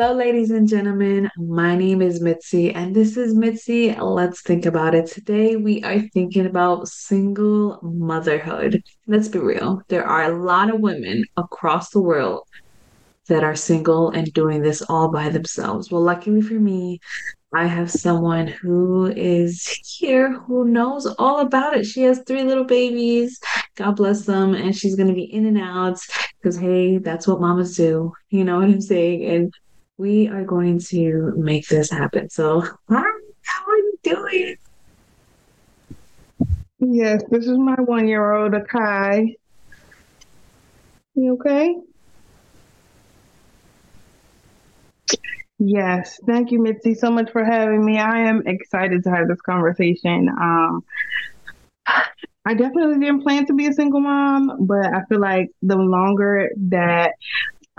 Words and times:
Hello, 0.00 0.14
ladies 0.14 0.50
and 0.50 0.66
gentlemen. 0.66 1.30
My 1.36 1.76
name 1.76 2.00
is 2.00 2.22
Mitzi, 2.22 2.72
and 2.72 2.96
this 2.96 3.18
is 3.18 3.34
Mitzi. 3.34 3.94
Let's 3.94 4.40
think 4.40 4.64
about 4.64 4.94
it. 4.94 5.08
Today, 5.08 5.56
we 5.56 5.82
are 5.84 6.00
thinking 6.14 6.46
about 6.46 6.88
single 6.88 7.78
motherhood. 7.82 8.82
Let's 9.06 9.28
be 9.28 9.40
real, 9.40 9.82
there 9.88 10.06
are 10.06 10.32
a 10.32 10.42
lot 10.42 10.72
of 10.72 10.80
women 10.80 11.26
across 11.36 11.90
the 11.90 12.00
world 12.00 12.48
that 13.28 13.44
are 13.44 13.54
single 13.54 14.08
and 14.08 14.32
doing 14.32 14.62
this 14.62 14.80
all 14.88 15.10
by 15.10 15.28
themselves. 15.28 15.90
Well, 15.90 16.00
luckily 16.00 16.40
for 16.40 16.54
me, 16.54 17.00
I 17.52 17.66
have 17.66 17.90
someone 17.90 18.46
who 18.46 19.12
is 19.14 19.66
here 19.98 20.32
who 20.32 20.64
knows 20.64 21.04
all 21.18 21.40
about 21.40 21.76
it. 21.76 21.84
She 21.84 22.04
has 22.04 22.22
three 22.26 22.44
little 22.44 22.64
babies. 22.64 23.38
God 23.74 23.96
bless 23.96 24.24
them. 24.24 24.54
And 24.54 24.74
she's 24.74 24.96
going 24.96 25.08
to 25.08 25.14
be 25.14 25.30
in 25.30 25.44
and 25.44 25.60
out 25.60 25.98
because, 26.40 26.56
hey, 26.56 26.96
that's 26.96 27.26
what 27.26 27.42
mamas 27.42 27.76
do. 27.76 28.14
You 28.30 28.44
know 28.44 28.60
what 28.60 28.70
I'm 28.70 28.80
saying? 28.80 29.26
And 29.26 29.54
we 30.00 30.28
are 30.28 30.44
going 30.44 30.78
to 30.78 31.34
make 31.36 31.68
this 31.68 31.90
happen. 31.90 32.30
So, 32.30 32.62
how 32.88 32.96
are 32.96 33.76
you 33.76 33.98
doing? 34.02 34.56
Yes, 36.78 37.22
this 37.30 37.46
is 37.46 37.58
my 37.58 37.74
one 37.74 38.08
year 38.08 38.32
old, 38.32 38.52
Akai. 38.52 39.36
You 41.14 41.34
okay? 41.34 41.74
Yes, 45.58 46.18
thank 46.26 46.50
you, 46.50 46.62
Mitzi, 46.62 46.94
so 46.94 47.10
much 47.10 47.30
for 47.30 47.44
having 47.44 47.84
me. 47.84 47.98
I 47.98 48.20
am 48.20 48.42
excited 48.46 49.04
to 49.04 49.10
have 49.10 49.28
this 49.28 49.42
conversation. 49.42 50.30
Um, 50.30 50.82
I 52.46 52.54
definitely 52.54 52.98
didn't 52.98 53.22
plan 53.22 53.44
to 53.46 53.52
be 53.52 53.66
a 53.66 53.72
single 53.74 54.00
mom, 54.00 54.64
but 54.66 54.86
I 54.86 55.02
feel 55.10 55.20
like 55.20 55.50
the 55.60 55.76
longer 55.76 56.48
that 56.70 57.12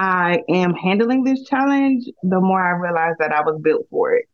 I 0.02 0.42
am 0.50 0.74
handling 0.74 1.24
this 1.24 1.44
challenge, 1.44 2.06
the 2.24 2.42
more 2.42 2.60
I 2.60 2.72
realize 2.72 3.14
that 3.20 3.32
I 3.32 3.42
was 3.42 3.62
built 3.62 3.86
for 3.92 4.16
it. 4.16 4.26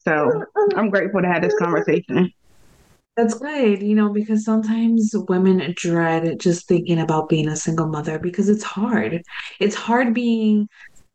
So 0.00 0.12
mm-hmm. 0.12 0.78
I'm 0.78 0.90
grateful 0.90 1.22
to 1.22 1.26
have 1.26 1.40
this 1.40 1.58
conversation. 1.58 2.30
That's 3.16 3.32
good, 3.32 3.80
you 3.80 3.94
know, 3.94 4.10
because 4.12 4.44
sometimes 4.44 5.14
women 5.26 5.72
dread 5.74 6.38
just 6.38 6.68
thinking 6.68 7.00
about 7.00 7.30
being 7.30 7.48
a 7.48 7.56
single 7.56 7.86
mother 7.86 8.18
because 8.18 8.50
it's 8.50 8.62
hard. 8.62 9.22
It's 9.58 9.74
hard 9.74 10.12
being 10.12 10.68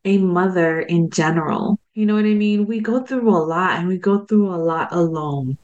a 0.04 0.18
mother 0.18 0.80
in 0.80 1.12
general. 1.12 1.80
You 1.94 2.08
know 2.08 2.16
what 2.16 2.26
I 2.26 2.34
mean? 2.34 2.66
We 2.66 2.80
go 2.80 3.04
through 3.04 3.30
a 3.30 3.38
lot 3.38 3.78
and 3.78 3.88
we 3.88 4.00
go 4.00 4.26
through 4.26 4.50
a 4.50 4.58
lot 4.58 4.92
alone. 4.92 5.60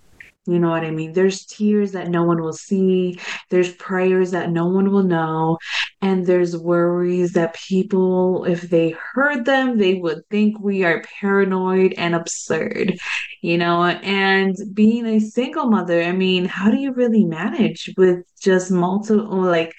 You 0.48 0.60
know 0.60 0.70
what 0.70 0.86
I 0.86 0.92
mean? 0.92 1.12
There's 1.12 1.46
tears 1.46 1.92
that 1.92 2.08
no 2.08 2.24
one 2.24 2.42
will 2.42 2.54
see, 2.54 3.20
there's 3.50 3.74
prayers 3.74 4.32
that 4.32 4.50
no 4.50 4.68
one 4.68 4.92
will 4.92 5.04
know, 5.04 5.58
and 6.02 6.26
there's 6.26 6.56
worries 6.56 7.34
that 7.34 7.56
people, 7.56 8.46
if 8.46 8.62
they 8.62 8.96
heard 9.14 9.44
them, 9.44 9.78
they 9.78 9.96
would 9.96 10.22
think 10.30 10.60
we 10.60 10.86
are 10.86 11.04
paranoid 11.20 11.94
and 11.98 12.16
absurd, 12.16 12.98
you 13.42 13.58
know? 13.58 13.84
And 13.84 14.56
being 14.74 15.06
a 15.06 15.20
single 15.20 15.68
mother, 15.68 16.02
I 16.02 16.14
mean, 16.14 16.46
how 16.46 16.72
do 16.72 16.78
you 16.78 16.94
really 16.94 17.26
manage 17.26 17.94
with 17.98 18.24
just 18.40 18.72
multiple, 18.72 19.42
like, 19.42 19.74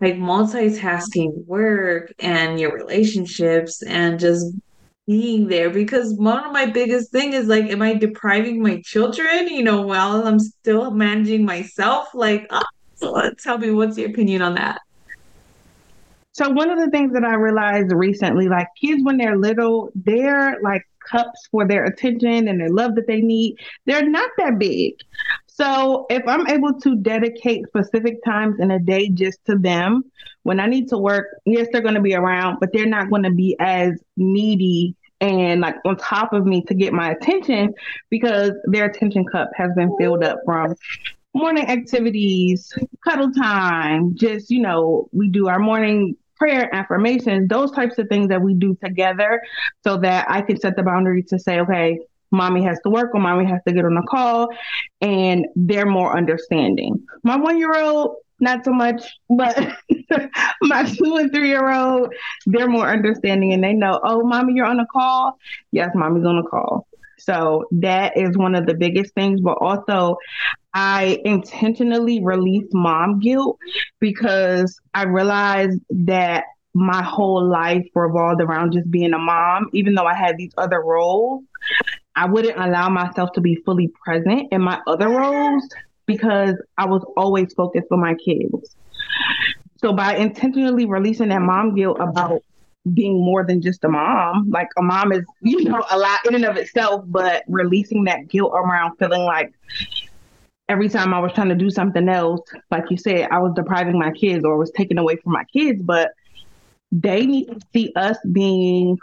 like 0.00 0.14
multitasking 0.16 1.46
work 1.46 2.12
and 2.18 2.60
your 2.60 2.72
relationships 2.74 3.82
and 3.82 4.20
just 4.20 4.46
being 5.06 5.46
there 5.46 5.70
because 5.70 6.14
one 6.14 6.44
of 6.44 6.52
my 6.52 6.66
biggest 6.66 7.12
thing 7.12 7.32
is 7.32 7.46
like 7.46 7.64
am 7.66 7.80
i 7.80 7.94
depriving 7.94 8.60
my 8.60 8.80
children 8.84 9.46
you 9.48 9.62
know 9.62 9.82
while 9.82 10.26
i'm 10.26 10.38
still 10.38 10.90
managing 10.90 11.44
myself? 11.44 12.08
Like 12.14 12.46
uh, 12.50 12.64
so 12.96 13.30
tell 13.42 13.58
me 13.58 13.70
what's 13.70 13.96
your 13.96 14.10
opinion 14.10 14.42
on 14.42 14.54
that? 14.54 14.80
So 16.32 16.50
one 16.50 16.70
of 16.70 16.78
the 16.78 16.90
things 16.90 17.12
that 17.12 17.24
i 17.24 17.34
realized 17.34 17.92
recently 17.92 18.48
like 18.48 18.68
kids 18.80 19.02
when 19.04 19.16
they're 19.16 19.38
little 19.38 19.90
they're 19.94 20.60
like 20.60 20.82
cups 21.06 21.46
for 21.50 21.66
their 21.66 21.84
attention 21.84 22.48
and 22.48 22.60
their 22.60 22.70
love 22.70 22.94
that 22.96 23.06
they 23.06 23.20
need. 23.20 23.56
They're 23.86 24.08
not 24.08 24.30
that 24.38 24.58
big 24.58 24.94
so 25.58 26.04
if 26.10 26.22
I'm 26.28 26.46
able 26.48 26.78
to 26.80 26.96
dedicate 26.96 27.66
specific 27.68 28.22
times 28.22 28.56
in 28.60 28.70
a 28.70 28.78
day 28.78 29.08
just 29.08 29.42
to 29.46 29.56
them, 29.56 30.02
when 30.42 30.60
I 30.60 30.66
need 30.66 30.88
to 30.90 30.98
work, 30.98 31.26
yes, 31.46 31.68
they're 31.72 31.80
going 31.80 31.94
to 31.94 32.02
be 32.02 32.14
around, 32.14 32.58
but 32.60 32.74
they're 32.74 32.84
not 32.84 33.08
going 33.08 33.22
to 33.22 33.30
be 33.30 33.56
as 33.58 33.92
needy 34.18 34.94
and 35.18 35.62
like 35.62 35.76
on 35.86 35.96
top 35.96 36.34
of 36.34 36.44
me 36.44 36.62
to 36.64 36.74
get 36.74 36.92
my 36.92 37.10
attention 37.10 37.72
because 38.10 38.50
their 38.66 38.84
attention 38.84 39.24
cup 39.24 39.48
has 39.56 39.70
been 39.74 39.96
filled 39.98 40.22
up 40.22 40.40
from 40.44 40.74
morning 41.32 41.66
activities, 41.66 42.70
cuddle 43.02 43.32
time, 43.32 44.14
just, 44.14 44.50
you 44.50 44.60
know, 44.60 45.08
we 45.12 45.30
do 45.30 45.48
our 45.48 45.58
morning 45.58 46.16
prayer 46.36 46.68
affirmations, 46.74 47.48
those 47.48 47.70
types 47.70 47.96
of 47.96 48.08
things 48.08 48.28
that 48.28 48.42
we 48.42 48.52
do 48.52 48.76
together 48.84 49.40
so 49.84 49.96
that 49.96 50.26
I 50.28 50.42
can 50.42 50.60
set 50.60 50.76
the 50.76 50.82
boundary 50.82 51.22
to 51.24 51.38
say, 51.38 51.60
okay, 51.60 51.98
mommy 52.30 52.64
has 52.64 52.78
to 52.84 52.90
work 52.90 53.10
or 53.14 53.20
mommy 53.20 53.44
has 53.46 53.60
to 53.66 53.72
get 53.72 53.84
on 53.84 53.96
a 53.96 54.02
call 54.02 54.48
and 55.00 55.46
they're 55.54 55.86
more 55.86 56.16
understanding. 56.16 57.04
My 57.22 57.36
one 57.36 57.58
year 57.58 57.74
old, 57.74 58.16
not 58.40 58.64
so 58.64 58.72
much, 58.72 59.02
but 59.30 59.56
my 60.62 60.84
two 60.84 61.16
and 61.16 61.32
three 61.32 61.48
year 61.48 61.72
old, 61.72 62.12
they're 62.46 62.68
more 62.68 62.88
understanding 62.88 63.52
and 63.52 63.64
they 63.64 63.72
know, 63.72 64.00
oh, 64.02 64.22
mommy, 64.22 64.54
you're 64.54 64.66
on 64.66 64.80
a 64.80 64.86
call. 64.86 65.38
Yes, 65.72 65.90
mommy's 65.94 66.26
on 66.26 66.38
a 66.38 66.42
call. 66.42 66.86
So 67.18 67.64
that 67.72 68.16
is 68.16 68.36
one 68.36 68.54
of 68.54 68.66
the 68.66 68.74
biggest 68.74 69.14
things. 69.14 69.40
But 69.40 69.56
also, 69.60 70.16
I 70.74 71.18
intentionally 71.24 72.22
release 72.22 72.66
mom 72.72 73.20
guilt 73.20 73.58
because 74.00 74.78
I 74.92 75.04
realized 75.04 75.80
that 75.90 76.44
my 76.74 77.02
whole 77.02 77.48
life 77.48 77.86
revolved 77.94 78.42
around 78.42 78.74
just 78.74 78.90
being 78.90 79.14
a 79.14 79.18
mom, 79.18 79.70
even 79.72 79.94
though 79.94 80.04
I 80.04 80.14
had 80.14 80.36
these 80.36 80.52
other 80.58 80.82
roles. 80.82 81.42
I 82.16 82.26
wouldn't 82.26 82.58
allow 82.58 82.88
myself 82.88 83.32
to 83.32 83.40
be 83.40 83.56
fully 83.56 83.92
present 84.04 84.48
in 84.50 84.62
my 84.62 84.80
other 84.86 85.08
roles 85.08 85.62
because 86.06 86.54
I 86.78 86.86
was 86.86 87.04
always 87.16 87.52
focused 87.52 87.88
on 87.90 88.00
my 88.00 88.14
kids. 88.14 88.74
So 89.78 89.92
by 89.92 90.16
intentionally 90.16 90.86
releasing 90.86 91.28
that 91.28 91.42
mom 91.42 91.74
guilt 91.74 91.98
about 92.00 92.42
being 92.94 93.22
more 93.22 93.44
than 93.44 93.60
just 93.60 93.84
a 93.84 93.88
mom, 93.88 94.48
like 94.50 94.68
a 94.78 94.82
mom 94.82 95.12
is, 95.12 95.24
you 95.42 95.64
know, 95.64 95.84
a 95.90 95.98
lot 95.98 96.20
in 96.26 96.34
and 96.34 96.44
of 96.44 96.56
itself, 96.56 97.04
but 97.06 97.42
releasing 97.48 98.04
that 98.04 98.28
guilt 98.28 98.52
around 98.54 98.96
feeling 98.96 99.22
like 99.22 99.52
every 100.68 100.88
time 100.88 101.12
I 101.12 101.18
was 101.18 101.32
trying 101.32 101.48
to 101.50 101.54
do 101.54 101.70
something 101.70 102.08
else, 102.08 102.40
like 102.70 102.84
you 102.90 102.96
said, 102.96 103.28
I 103.30 103.38
was 103.38 103.52
depriving 103.54 103.98
my 103.98 104.12
kids 104.12 104.44
or 104.44 104.56
was 104.56 104.70
taking 104.70 104.98
away 104.98 105.16
from 105.16 105.32
my 105.32 105.44
kids, 105.44 105.82
but 105.82 106.12
they 106.92 107.26
need 107.26 107.46
to 107.48 107.60
see 107.74 107.92
us 107.94 108.16
being 108.32 108.96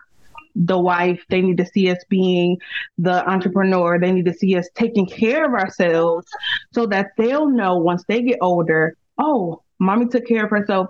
the 0.56 0.78
wife. 0.78 1.24
They 1.30 1.42
need 1.42 1.58
to 1.58 1.66
see 1.66 1.90
us 1.90 2.04
being 2.10 2.58
the 2.98 3.28
entrepreneur. 3.30 4.00
They 4.00 4.12
need 4.12 4.26
to 4.26 4.34
see 4.34 4.56
us 4.58 4.68
taking 4.76 5.06
care 5.06 5.46
of 5.46 5.54
ourselves 5.54 6.28
so 6.72 6.86
that 6.88 7.12
they'll 7.18 7.50
know 7.50 7.78
once 7.78 8.04
they 8.08 8.22
get 8.22 8.40
older, 8.42 8.96
oh, 9.18 9.62
mommy 9.80 10.08
took 10.08 10.26
care 10.28 10.46
of 10.46 10.50
herself 10.50 10.90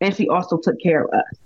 and 0.00 0.14
she 0.14 0.28
also 0.28 0.58
took 0.58 0.80
care 0.80 1.04
of 1.04 1.10
us. 1.10 1.38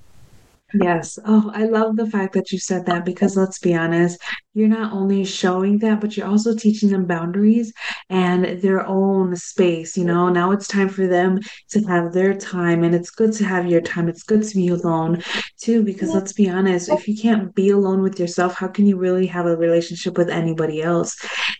Yes. 0.74 1.18
Oh, 1.24 1.50
I 1.54 1.64
love 1.64 1.96
the 1.96 2.10
fact 2.10 2.34
that 2.34 2.52
you 2.52 2.58
said 2.58 2.84
that 2.86 3.06
because 3.06 3.36
let's 3.36 3.58
be 3.58 3.74
honest, 3.74 4.20
you're 4.58 4.66
not 4.68 4.92
only 4.92 5.24
showing 5.24 5.78
that, 5.78 6.00
but 6.00 6.16
you're 6.16 6.26
also 6.26 6.52
teaching 6.54 6.88
them 6.88 7.06
boundaries 7.06 7.72
and 8.10 8.60
their 8.60 8.84
own 8.84 9.36
space. 9.36 9.96
You 9.96 10.04
know, 10.04 10.28
now 10.28 10.50
it's 10.50 10.66
time 10.66 10.88
for 10.88 11.06
them 11.06 11.38
to 11.70 11.80
have 11.82 12.12
their 12.12 12.34
time, 12.34 12.82
and 12.82 12.92
it's 12.92 13.10
good 13.10 13.32
to 13.34 13.44
have 13.44 13.68
your 13.68 13.80
time. 13.80 14.08
It's 14.08 14.24
good 14.24 14.42
to 14.42 14.54
be 14.56 14.68
alone 14.68 15.22
too, 15.58 15.84
because 15.84 16.12
let's 16.12 16.32
be 16.32 16.50
honest, 16.50 16.88
if 16.88 17.06
you 17.06 17.16
can't 17.16 17.54
be 17.54 17.70
alone 17.70 18.02
with 18.02 18.18
yourself, 18.18 18.54
how 18.54 18.66
can 18.66 18.84
you 18.84 18.96
really 18.96 19.26
have 19.26 19.46
a 19.46 19.56
relationship 19.56 20.18
with 20.18 20.28
anybody 20.28 20.82
else? 20.82 21.16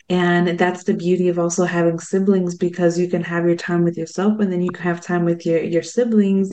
And 0.09 0.59
that's 0.59 0.83
the 0.83 0.95
beauty 0.95 1.29
of 1.29 1.39
also 1.39 1.65
having 1.65 2.01
siblings 2.01 2.57
because 2.57 2.99
you 2.99 3.09
can 3.09 3.23
have 3.23 3.47
your 3.47 3.57
time 3.57 3.85
with 3.85 3.97
yourself 3.97 4.41
and 4.41 4.51
then 4.51 4.63
you 4.63 4.71
can 4.71 4.83
have 4.83 5.01
time 5.01 5.25
with 5.25 5.47
your, 5.47 5.63
your 5.63 5.83
siblings 5.83 6.51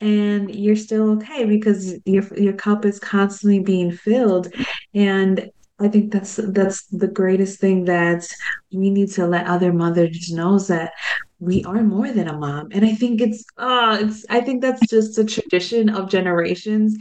and 0.00 0.54
you're 0.54 0.76
still 0.76 1.10
okay 1.10 1.44
because 1.44 1.94
your 2.04 2.24
your 2.36 2.52
cup 2.52 2.84
is 2.84 2.98
constantly 2.98 3.60
being 3.60 3.92
filled 3.92 4.52
and 4.94 5.50
I 5.82 5.88
think 5.88 6.12
that's 6.12 6.36
that's 6.36 6.86
the 6.86 7.08
greatest 7.08 7.60
thing 7.60 7.84
that 7.86 8.26
we 8.72 8.90
need 8.90 9.10
to 9.12 9.26
let 9.26 9.46
other 9.46 9.72
mothers 9.72 10.30
know 10.30 10.58
that 10.60 10.92
we 11.40 11.64
are 11.64 11.82
more 11.82 12.12
than 12.12 12.28
a 12.28 12.38
mom. 12.38 12.68
And 12.72 12.84
I 12.84 12.94
think 12.94 13.20
it's 13.20 13.44
uh 13.58 13.98
it's 14.00 14.24
I 14.30 14.40
think 14.40 14.62
that's 14.62 14.88
just 14.88 15.18
a 15.18 15.24
tradition 15.24 15.88
of 15.88 16.08
generations 16.08 16.96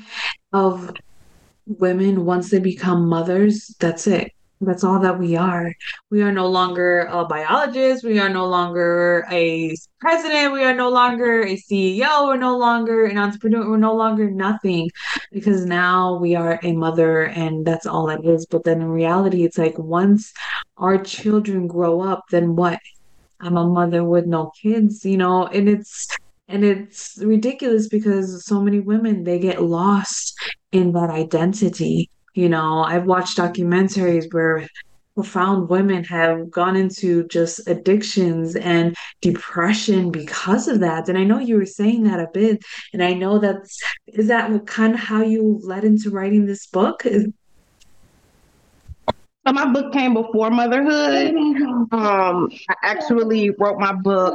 of 0.54 0.92
women 1.66 2.26
once 2.26 2.50
they 2.50 2.60
become 2.60 3.08
mothers, 3.08 3.76
that's 3.80 4.08
it. 4.08 4.32
That's 4.62 4.84
all 4.84 5.00
that 5.00 5.18
we 5.18 5.36
are. 5.36 5.74
We 6.12 6.22
are 6.22 6.32
no 6.32 6.48
longer 6.48 7.08
a 7.10 7.26
biologist. 7.26 8.04
We 8.04 8.20
are 8.20 8.30
no 8.30 8.48
longer 8.48 9.26
a 9.32 9.76
president. 10.00 10.54
We 10.54 10.64
are 10.64 10.76
no 10.76 10.90
longer 10.90 11.42
a 11.42 11.58
CEO. 11.58 12.28
We're 12.28 12.38
no 12.38 12.56
longer 12.58 13.06
an 13.06 13.18
entrepreneur. 13.18 13.68
We're 13.68 13.78
no 13.78 13.96
longer 13.96 14.30
nothing 14.30 14.92
because 15.32 15.66
now 15.66 16.20
we 16.20 16.36
are 16.36 16.60
a 16.62 16.74
mother 16.74 17.24
and 17.24 17.66
that's 17.66 17.88
all 17.88 18.10
it 18.10 18.24
is. 18.24 18.46
But 18.46 18.64
then 18.64 18.82
in 18.82 18.90
reality, 18.90 19.44
it's 19.46 19.58
like 19.58 19.78
once 19.80 20.32
our 20.78 21.00
children 21.00 21.66
grow 21.66 22.02
up, 22.02 22.26
then 22.30 22.56
what? 22.56 22.80
I'm 23.40 23.58
a 23.58 23.68
mother 23.68 24.04
with 24.04 24.28
no 24.28 24.52
kids, 24.62 25.04
you 25.04 25.18
know, 25.18 25.48
and 25.48 25.68
it's 25.68 26.08
and 26.48 26.64
it's 26.64 27.18
ridiculous 27.24 27.88
because 27.88 28.46
so 28.46 28.62
many 28.62 28.80
women 28.80 29.24
they 29.24 29.40
get 29.40 29.64
lost 29.64 30.38
in 30.72 30.92
that 30.92 31.10
identity. 31.10 32.12
You 32.34 32.50
know, 32.50 32.84
I've 32.84 33.06
watched 33.06 33.38
documentaries 33.38 34.34
where 34.34 34.68
profound 35.16 35.70
women 35.70 36.04
have 36.06 36.50
gone 36.50 36.76
into 36.76 37.28
just 37.28 37.68
addictions 37.68 38.56
and 38.56 38.96
depression 39.22 40.12
because 40.12 40.68
of 40.68 40.80
that. 40.80 41.10
And 41.10 41.18
I 41.18 41.24
know 41.24 41.40
you 41.40 41.58
were 41.58 41.66
saying 41.66 42.04
that 42.04 42.20
a 42.20 42.28
bit. 42.34 42.64
And 42.94 43.04
I 43.04 43.14
know 43.14 43.40
that's, 43.40 43.80
is 44.08 44.28
that 44.30 44.66
kind 44.68 44.94
of 44.94 45.00
how 45.00 45.22
you 45.22 45.60
led 45.64 45.84
into 45.84 46.10
writing 46.10 46.46
this 46.46 46.68
book? 46.68 47.06
Is- 47.06 47.28
so 49.46 49.54
my 49.54 49.66
book 49.72 49.92
came 49.92 50.14
before 50.14 50.52
motherhood. 50.52 51.34
Um, 51.92 52.50
I 52.70 52.76
actually 52.84 53.50
wrote 53.58 53.80
my 53.80 53.94
book 53.94 54.34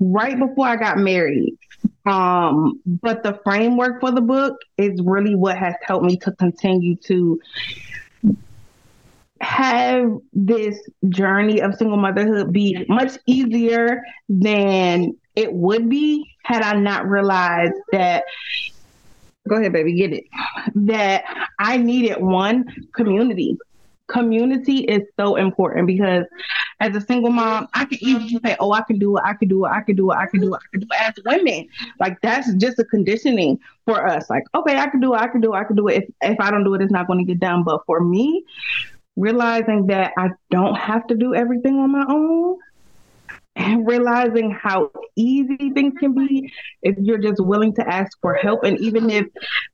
right 0.00 0.38
before 0.38 0.66
I 0.66 0.76
got 0.76 0.98
married. 0.98 1.56
Um, 2.04 2.80
but 2.84 3.22
the 3.22 3.38
framework 3.44 4.00
for 4.00 4.10
the 4.10 4.20
book 4.20 4.56
is 4.76 5.00
really 5.04 5.36
what 5.36 5.56
has 5.56 5.74
helped 5.82 6.04
me 6.04 6.16
to 6.18 6.32
continue 6.32 6.96
to 6.96 7.40
have 9.40 10.18
this 10.32 10.78
journey 11.08 11.60
of 11.60 11.74
single 11.76 11.96
motherhood 11.96 12.52
be 12.52 12.84
much 12.88 13.18
easier 13.26 14.02
than 14.28 15.16
it 15.34 15.52
would 15.52 15.88
be 15.88 16.24
had 16.44 16.62
I 16.62 16.78
not 16.78 17.08
realized 17.08 17.74
that 17.90 18.24
go 19.48 19.56
ahead 19.56 19.72
baby 19.72 19.94
get 19.94 20.12
it 20.12 20.24
that 20.76 21.24
I 21.58 21.76
needed 21.76 22.22
one 22.22 22.66
community 22.94 23.58
community 24.12 24.78
is 24.80 25.02
so 25.18 25.36
important 25.36 25.86
because 25.86 26.24
as 26.80 26.94
a 26.94 27.00
single 27.00 27.30
mom, 27.30 27.68
I 27.74 27.84
can 27.84 27.98
easily 28.02 28.38
say, 28.44 28.56
Oh, 28.60 28.72
I 28.72 28.82
can 28.82 28.98
do 28.98 29.16
it, 29.16 29.22
I 29.24 29.34
can 29.34 29.48
do 29.48 29.64
it, 29.64 29.68
I 29.68 29.82
can 29.82 29.96
do 29.96 30.10
it, 30.10 30.14
I 30.14 30.26
can 30.26 30.40
do 30.40 30.54
it, 30.54 30.58
I 30.58 30.66
can 30.70 30.80
do 30.80 30.86
it 30.90 31.00
as 31.00 31.14
women. 31.24 31.68
Like 31.98 32.20
that's 32.22 32.52
just 32.54 32.78
a 32.78 32.84
conditioning 32.84 33.58
for 33.86 34.06
us. 34.06 34.28
Like, 34.28 34.44
okay, 34.54 34.76
I 34.76 34.88
can 34.88 35.00
do 35.00 35.14
it, 35.14 35.18
I 35.18 35.28
can 35.28 35.40
do 35.40 35.54
it, 35.54 35.56
I 35.56 35.64
can 35.64 35.76
do 35.76 35.88
it. 35.88 36.02
If 36.02 36.32
if 36.32 36.40
I 36.40 36.50
don't 36.50 36.64
do 36.64 36.74
it, 36.74 36.82
it's 36.82 36.92
not 36.92 37.06
going 37.06 37.18
to 37.18 37.24
get 37.24 37.40
done. 37.40 37.64
But 37.64 37.80
for 37.86 38.00
me, 38.00 38.44
realizing 39.16 39.86
that 39.86 40.12
I 40.16 40.30
don't 40.50 40.76
have 40.76 41.06
to 41.08 41.14
do 41.14 41.34
everything 41.34 41.78
on 41.78 41.92
my 41.92 42.04
own 42.08 42.58
and 43.56 43.86
realizing 43.86 44.50
how 44.50 44.90
easy 45.16 45.70
things 45.70 45.94
can 45.98 46.14
be 46.14 46.52
if 46.82 46.96
you're 46.98 47.18
just 47.18 47.40
willing 47.44 47.74
to 47.74 47.86
ask 47.86 48.18
for 48.20 48.34
help. 48.34 48.64
And 48.64 48.78
even 48.80 49.10
if 49.10 49.26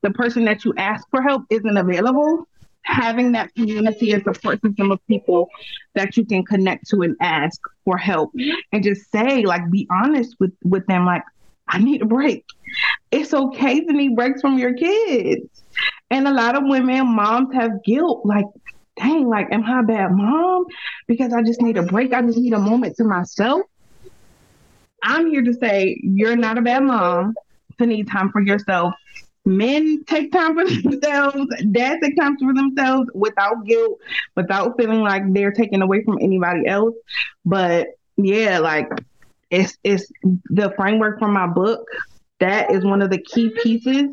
the 0.03 0.11
person 0.11 0.45
that 0.47 0.65
you 0.65 0.75
ask 0.77 1.09
for 1.11 1.23
help 1.23 1.45
isn't 1.51 1.77
available, 1.77 2.47
having 2.89 3.33
that 3.33 3.55
community 3.55 4.13
and 4.13 4.25
support 4.25 4.61
system 4.63 4.91
of 4.91 5.07
people 5.07 5.51
that 5.95 6.17
you 6.17 6.25
can 6.25 6.43
connect 6.43 6.89
to 6.89 7.03
and 7.03 7.15
ask 7.21 7.61
for 7.85 7.99
help 7.99 8.33
and 8.73 8.83
just 8.83 9.11
say 9.11 9.43
like 9.45 9.71
be 9.71 9.87
honest 9.91 10.35
with 10.41 10.53
with 10.65 10.87
them 10.87 11.05
like 11.05 11.23
i 11.69 11.79
need 11.79 12.01
a 12.01 12.07
break. 12.07 12.47
It's 13.11 13.35
okay 13.35 13.81
to 13.85 13.93
need 13.93 14.17
breaks 14.17 14.41
from 14.41 14.59
your 14.59 14.73
kids. 14.73 15.63
And 16.11 16.27
a 16.27 16.33
lot 16.33 16.57
of 16.57 16.63
women 16.65 17.15
moms 17.15 17.55
have 17.55 17.85
guilt 17.85 18.25
like 18.25 18.47
dang 18.97 19.29
like 19.29 19.49
am 19.53 19.65
i 19.65 19.81
a 19.81 19.83
bad 19.83 20.13
mom? 20.13 20.65
Because 21.07 21.35
i 21.35 21.43
just 21.43 21.61
need 21.61 21.77
a 21.77 21.83
break. 21.83 22.15
I 22.15 22.23
just 22.23 22.39
need 22.39 22.55
a 22.55 22.59
moment 22.59 22.97
to 22.97 23.05
myself. 23.05 23.61
I'm 25.03 25.31
here 25.31 25.43
to 25.43 25.53
say 25.53 26.01
you're 26.03 26.37
not 26.37 26.57
a 26.57 26.63
bad 26.63 26.83
mom 26.85 27.35
to 27.79 27.87
need 27.87 28.09
time 28.09 28.31
for 28.33 28.41
yourself 28.41 28.95
men 29.49 30.05
take 30.05 30.31
time 30.31 30.55
for 30.55 30.65
themselves, 30.83 31.47
dads 31.73 32.01
take 32.03 32.17
time 32.17 32.37
for 32.39 32.55
themselves 32.55 33.11
without 33.15 33.65
guilt, 33.65 33.99
without 34.37 34.77
feeling 34.77 35.01
like 35.01 35.23
they're 35.33 35.53
taken 35.53 35.83
away 35.83 36.05
from 36.05 36.19
anybody 36.21 36.67
else. 36.67 36.95
But 37.45 37.89
yeah, 38.17 38.59
like 38.59 38.89
it's 39.51 39.77
it's 39.83 40.13
the 40.23 40.73
framework 40.77 41.19
from 41.19 41.33
my 41.33 41.47
book. 41.47 41.87
That 42.41 42.71
is 42.71 42.85
one 42.85 43.03
of 43.03 43.11
the 43.11 43.19
key 43.21 43.51
pieces 43.65 44.11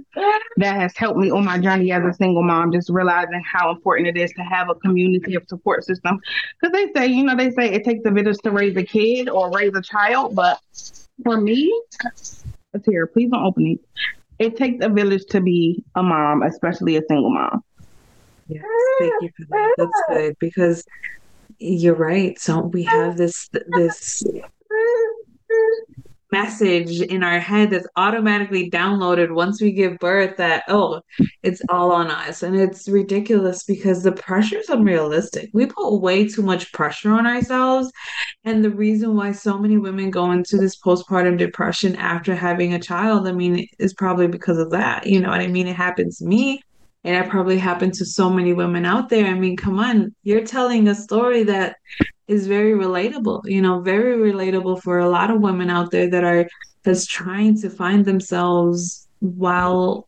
that 0.58 0.76
has 0.80 0.98
helped 0.98 1.20
me 1.20 1.30
on 1.30 1.46
my 1.46 1.60
journey 1.60 1.92
as 1.92 2.04
a 2.04 2.12
single 2.12 2.42
mom, 2.42 2.72
just 2.72 2.90
realizing 2.90 3.44
how 3.46 3.70
important 3.70 4.08
it 4.08 4.18
is 4.18 4.32
to 4.32 4.42
have 4.42 4.68
a 4.68 4.74
community 4.74 5.36
of 5.36 5.44
support 5.48 5.84
system. 5.84 6.20
Because 6.60 6.74
they 6.74 6.92
say, 7.00 7.06
you 7.06 7.24
know, 7.24 7.36
they 7.36 7.52
say 7.52 7.72
it 7.72 7.84
takes 7.84 8.02
a 8.04 8.10
village 8.10 8.38
to 8.44 8.50
raise 8.50 8.76
a 8.78 8.84
kid 8.84 9.30
or 9.30 9.52
raise 9.52 9.76
a 9.76 9.82
child. 9.82 10.34
But 10.34 10.60
for 11.24 11.40
me, 11.40 11.72
let's 12.74 12.86
hear, 12.88 13.06
please 13.06 13.30
don't 13.30 13.46
open 13.46 13.68
it 13.68 13.80
it 14.40 14.58
takes 14.58 14.84
a 14.86 14.90
village 14.90 15.24
to 15.30 15.42
be 15.42 15.84
a 15.96 16.04
mom, 16.04 16.44
especially 16.44 16.98
a 16.98 17.02
single 17.08 17.30
mom. 17.30 17.64
Yes, 18.48 18.64
thank 19.00 19.14
you 19.22 19.30
for 19.38 19.46
that. 19.50 19.74
That's 19.78 20.02
good 20.10 20.36
because 20.40 20.84
you're 21.60 21.96
right. 21.96 22.38
So 22.40 22.60
we 22.60 22.84
have 22.84 23.18
this 23.18 23.50
this 23.68 24.24
message 26.40 27.02
in 27.02 27.24
our 27.24 27.40
head 27.40 27.70
that's 27.72 27.88
automatically 27.96 28.70
downloaded 28.70 29.34
once 29.34 29.62
we 29.62 29.72
give 29.72 29.98
birth 30.00 30.36
that 30.38 30.64
oh 30.68 31.02
it's 31.46 31.62
all 31.70 31.92
on 31.92 32.10
us. 32.10 32.42
And 32.42 32.56
it's 32.56 32.90
ridiculous 32.90 33.64
because 33.64 34.02
the 34.02 34.12
pressure 34.12 34.58
is 34.58 34.70
unrealistic. 34.70 35.52
We 35.54 35.68
put 35.68 36.00
way 36.00 36.28
too 36.28 36.42
much 36.42 36.74
pressure 36.74 37.12
on 37.12 37.28
ourselves. 37.28 37.92
And 38.44 38.64
the 38.66 38.72
reason 38.72 39.16
why 39.16 39.32
so 39.32 39.60
many 39.60 39.78
women 39.78 40.10
go 40.10 40.32
into 40.32 40.58
this 40.58 40.76
postpartum 40.76 41.38
depression 41.38 41.96
after 41.98 42.36
having 42.36 42.74
a 42.74 42.80
child 42.80 43.28
i 43.28 43.32
mean 43.32 43.68
is 43.78 43.94
probably 43.94 44.28
because 44.28 44.58
of 44.58 44.72
that. 44.72 45.06
You 45.06 45.20
know 45.20 45.30
what 45.30 45.42
i 45.42 45.48
mean? 45.48 45.68
It 45.68 45.76
happens 45.76 46.18
to 46.18 46.26
me. 46.26 46.62
And 47.04 47.24
it 47.24 47.30
probably 47.30 47.60
happened 47.60 47.94
to 47.96 48.06
so 48.06 48.32
many 48.32 48.54
women 48.54 48.84
out 48.84 49.10
there. 49.10 49.28
I 49.28 49.36
mean, 49.36 49.56
come 49.56 49.78
on, 49.80 50.16
you're 50.24 50.44
telling 50.44 50.88
a 50.88 50.96
story 50.96 51.44
that 51.44 51.76
is 52.28 52.48
very 52.48 52.74
relatable, 52.74 53.42
you 53.46 53.62
know, 53.62 53.82
very 53.82 54.18
relatable 54.18 54.82
for 54.82 55.00
a 55.00 55.10
lot 55.10 55.30
of 55.30 55.42
women 55.42 55.70
out 55.70 55.92
there 55.92 56.10
that 56.10 56.24
are 56.24 56.48
that's 56.84 57.06
trying 57.06 57.60
to 57.62 57.70
find 57.70 58.06
themselves 58.06 59.08
while 59.20 60.08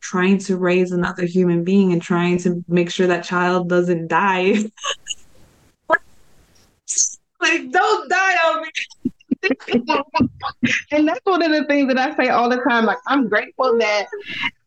trying 0.00 0.38
to 0.38 0.56
raise 0.56 0.92
another 0.92 1.24
human 1.24 1.64
being 1.64 1.92
and 1.92 2.02
trying 2.02 2.38
to 2.38 2.62
make 2.68 2.90
sure 2.90 3.06
that 3.06 3.24
child 3.24 3.68
doesn't 3.68 4.08
die. 4.08 4.52
like, 7.40 7.70
don't 7.70 8.10
die 8.10 8.36
on 8.46 8.62
me. 8.62 8.70
and 10.92 11.08
that's 11.08 11.20
one 11.24 11.42
of 11.42 11.50
the 11.50 11.64
things 11.68 11.88
that 11.88 11.98
I 11.98 12.14
say 12.16 12.28
all 12.30 12.48
the 12.48 12.62
time. 12.68 12.84
Like, 12.86 12.98
I'm 13.06 13.28
grateful 13.28 13.78
that, 13.78 14.06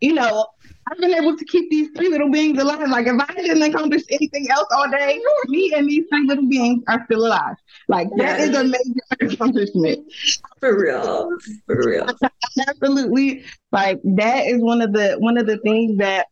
you 0.02 0.14
know, 0.14 0.48
I've 0.90 0.98
been 1.00 1.14
able 1.14 1.36
to 1.36 1.46
keep 1.46 1.70
these 1.70 1.90
three 1.96 2.10
little 2.10 2.32
beings 2.32 2.60
alive. 2.60 2.88
Like 2.90 3.08
if 3.08 3.20
I 3.20 3.34
didn't 3.34 3.62
accomplish 3.64 4.04
anything 4.10 4.50
else 4.50 4.68
all 4.72 4.90
day, 4.90 5.22
me 5.48 5.74
and 5.76 5.88
these 5.88 6.06
three 6.10 6.26
little 6.28 6.48
beings 6.48 6.84
are 6.88 7.04
still 7.06 7.26
alive. 7.28 7.56
Like 7.88 8.10
that 8.18 8.40
yes. 8.40 8.50
is 8.50 8.56
a 8.56 8.64
major 8.64 9.34
accomplishment. 9.34 10.12
For 10.60 10.80
real. 10.80 11.38
For 11.66 11.86
real. 11.86 12.08
Absolutely. 12.68 13.44
Like 13.72 14.00
that 14.04 14.48
is 14.48 14.62
one 14.62 14.82
of 14.82 14.94
the 14.94 15.16
one 15.20 15.38
of 15.38 15.46
the 15.46 15.58
things 15.58 15.98
that 15.98 16.28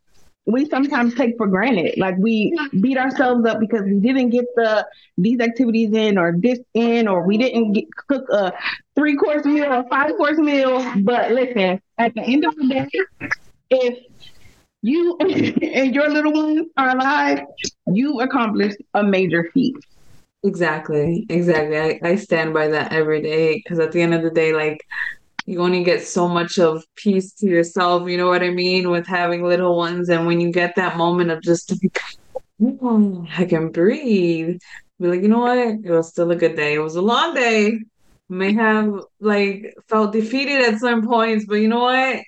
we 0.46 0.64
sometimes 0.66 1.14
take 1.14 1.36
for 1.36 1.48
granted. 1.48 1.98
Like 1.98 2.16
we 2.18 2.56
beat 2.80 2.96
ourselves 2.96 3.44
up 3.46 3.60
because 3.60 3.82
we 3.82 4.00
didn't 4.00 4.30
get 4.30 4.46
the 4.54 4.86
these 5.18 5.40
activities 5.40 5.92
in 5.92 6.16
or 6.16 6.34
this 6.38 6.60
in 6.72 7.08
or 7.08 7.26
we 7.26 7.36
didn't 7.36 7.72
get, 7.72 7.84
cook 8.08 8.24
a 8.30 8.52
three 8.94 9.16
course 9.16 9.44
meal 9.44 9.72
or 9.72 9.84
five 9.90 10.16
course 10.16 10.38
meal. 10.38 10.80
But 11.02 11.32
listen, 11.32 11.80
at 11.98 12.14
the 12.14 12.22
end 12.22 12.44
of 12.46 12.54
the 12.56 12.68
day, 12.68 12.88
if 13.70 13.98
you 14.86 15.16
and 15.20 15.94
your 15.94 16.08
little 16.08 16.32
ones 16.32 16.68
are 16.76 16.90
alive, 16.96 17.40
you 17.86 18.20
accomplished 18.20 18.78
a 18.94 19.02
major 19.02 19.50
feat. 19.52 19.74
Exactly. 20.44 21.26
Exactly. 21.28 21.78
I, 21.78 22.00
I 22.02 22.16
stand 22.16 22.54
by 22.54 22.68
that 22.68 22.92
every 22.92 23.20
day 23.20 23.56
because 23.56 23.80
at 23.80 23.90
the 23.92 24.00
end 24.00 24.14
of 24.14 24.22
the 24.22 24.30
day, 24.30 24.52
like 24.52 24.86
you 25.44 25.60
only 25.60 25.82
get 25.82 26.06
so 26.06 26.28
much 26.28 26.58
of 26.58 26.84
peace 26.94 27.32
to 27.34 27.46
yourself, 27.46 28.08
you 28.08 28.16
know 28.16 28.28
what 28.28 28.42
I 28.42 28.50
mean, 28.50 28.90
with 28.90 29.06
having 29.06 29.42
little 29.42 29.76
ones. 29.76 30.08
And 30.08 30.26
when 30.26 30.40
you 30.40 30.52
get 30.52 30.76
that 30.76 30.96
moment 30.96 31.30
of 31.32 31.42
just 31.42 31.72
oh, 32.62 33.26
I 33.36 33.44
can 33.44 33.70
breathe, 33.70 34.58
be 35.00 35.08
like, 35.08 35.22
you 35.22 35.28
know 35.28 35.40
what? 35.40 35.58
It 35.58 35.90
was 35.90 36.08
still 36.08 36.30
a 36.30 36.36
good 36.36 36.54
day. 36.54 36.74
It 36.74 36.78
was 36.78 36.96
a 36.96 37.02
long 37.02 37.34
day. 37.34 37.78
May 38.28 38.52
have 38.54 38.92
like 39.20 39.74
felt 39.88 40.12
defeated 40.12 40.62
at 40.62 40.80
some 40.80 41.06
points, 41.06 41.44
but 41.46 41.56
you 41.56 41.68
know 41.68 41.84
what? 41.84 42.20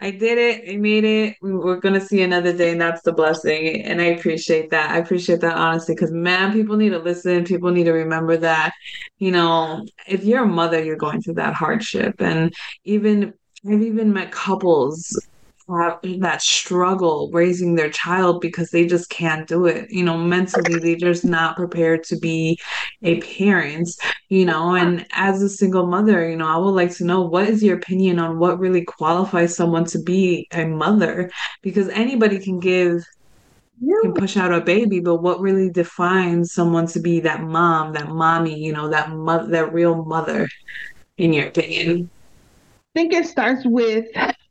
I 0.00 0.10
did 0.10 0.36
it. 0.36 0.70
I 0.72 0.76
made 0.76 1.04
it. 1.04 1.36
We're 1.40 1.80
gonna 1.80 2.00
see 2.00 2.22
another 2.22 2.54
day, 2.54 2.72
and 2.72 2.80
that's 2.80 3.02
the 3.02 3.12
blessing. 3.12 3.82
And 3.82 4.00
I 4.00 4.06
appreciate 4.06 4.70
that. 4.70 4.90
I 4.90 4.98
appreciate 4.98 5.40
that 5.40 5.56
honestly, 5.56 5.94
because 5.94 6.12
man, 6.12 6.52
people 6.52 6.76
need 6.76 6.90
to 6.90 6.98
listen. 6.98 7.44
People 7.44 7.70
need 7.70 7.84
to 7.84 7.92
remember 7.92 8.36
that. 8.36 8.72
You 9.18 9.32
know, 9.32 9.86
if 10.06 10.24
you're 10.24 10.44
a 10.44 10.46
mother, 10.46 10.82
you're 10.82 10.96
going 10.96 11.22
through 11.22 11.34
that 11.34 11.54
hardship, 11.54 12.20
and 12.20 12.54
even 12.84 13.32
I've 13.66 13.82
even 13.82 14.12
met 14.12 14.32
couples 14.32 15.28
that 15.68 16.42
struggle 16.42 17.30
raising 17.32 17.74
their 17.74 17.90
child 17.90 18.40
because 18.40 18.70
they 18.70 18.86
just 18.86 19.10
can't 19.10 19.48
do 19.48 19.66
it. 19.66 19.90
You 19.90 20.04
know, 20.04 20.16
mentally, 20.16 20.78
they're 20.78 20.96
just 20.96 21.24
not 21.24 21.56
prepared 21.56 22.04
to 22.04 22.18
be 22.18 22.58
a 23.02 23.20
parent, 23.20 23.88
you 24.28 24.44
know. 24.44 24.74
And 24.76 25.06
as 25.12 25.42
a 25.42 25.48
single 25.48 25.86
mother, 25.86 26.28
you 26.28 26.36
know, 26.36 26.46
I 26.46 26.56
would 26.56 26.70
like 26.70 26.94
to 26.96 27.04
know 27.04 27.22
what 27.22 27.48
is 27.48 27.62
your 27.62 27.76
opinion 27.76 28.18
on 28.18 28.38
what 28.38 28.60
really 28.60 28.84
qualifies 28.84 29.56
someone 29.56 29.84
to 29.86 29.98
be 30.00 30.46
a 30.52 30.64
mother? 30.64 31.30
Because 31.62 31.88
anybody 31.88 32.38
can 32.38 32.60
give 32.60 33.04
can 34.02 34.14
push 34.14 34.36
out 34.36 34.52
a 34.52 34.60
baby, 34.60 35.00
but 35.00 35.16
what 35.16 35.40
really 35.40 35.68
defines 35.70 36.52
someone 36.52 36.86
to 36.86 37.00
be 37.00 37.20
that 37.20 37.42
mom, 37.42 37.92
that 37.92 38.08
mommy, 38.08 38.58
you 38.58 38.72
know, 38.72 38.88
that 38.88 39.10
mother, 39.10 39.48
that 39.48 39.72
real 39.72 40.04
mother, 40.04 40.48
in 41.18 41.32
your 41.32 41.48
opinion? 41.48 42.08
I 42.94 43.00
think 43.00 43.12
it 43.12 43.26
starts 43.26 43.62
with 43.66 44.06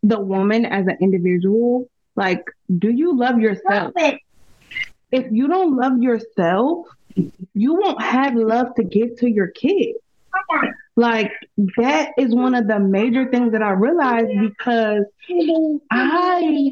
the 0.07 0.19
woman 0.19 0.65
as 0.65 0.87
an 0.87 0.97
individual. 1.01 1.89
Like 2.15 2.43
do 2.77 2.89
you 2.89 3.17
love 3.17 3.39
yourself? 3.39 3.93
If 5.11 5.31
you 5.31 5.47
don't 5.47 5.75
love 5.75 6.01
yourself, 6.01 6.87
you 7.53 7.73
won't 7.75 8.01
have 8.01 8.35
love 8.35 8.75
to 8.75 8.83
give 8.83 9.17
to 9.17 9.29
your 9.29 9.47
kids. 9.47 9.99
Like 10.97 11.31
that 11.77 12.11
is 12.17 12.33
one 12.33 12.55
of 12.55 12.67
the 12.67 12.79
major 12.79 13.29
things 13.29 13.51
that 13.51 13.61
I 13.61 13.71
realized 13.71 14.31
because 14.39 15.05
I 15.91 16.71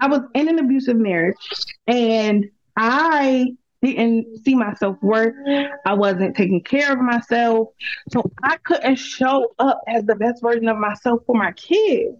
I 0.00 0.06
was 0.06 0.20
in 0.34 0.48
an 0.48 0.58
abusive 0.58 0.96
marriage 0.96 1.36
and 1.86 2.50
I 2.76 3.56
didn't 3.84 4.44
see 4.44 4.54
myself 4.54 4.96
worth. 5.02 5.34
I 5.84 5.94
wasn't 5.94 6.36
taking 6.36 6.62
care 6.62 6.92
of 6.92 6.98
myself. 6.98 7.68
So 8.10 8.30
I 8.42 8.56
couldn't 8.64 8.96
show 8.96 9.54
up 9.58 9.80
as 9.86 10.04
the 10.04 10.16
best 10.16 10.42
version 10.42 10.68
of 10.68 10.78
myself 10.78 11.22
for 11.26 11.36
my 11.36 11.52
kids. 11.52 12.16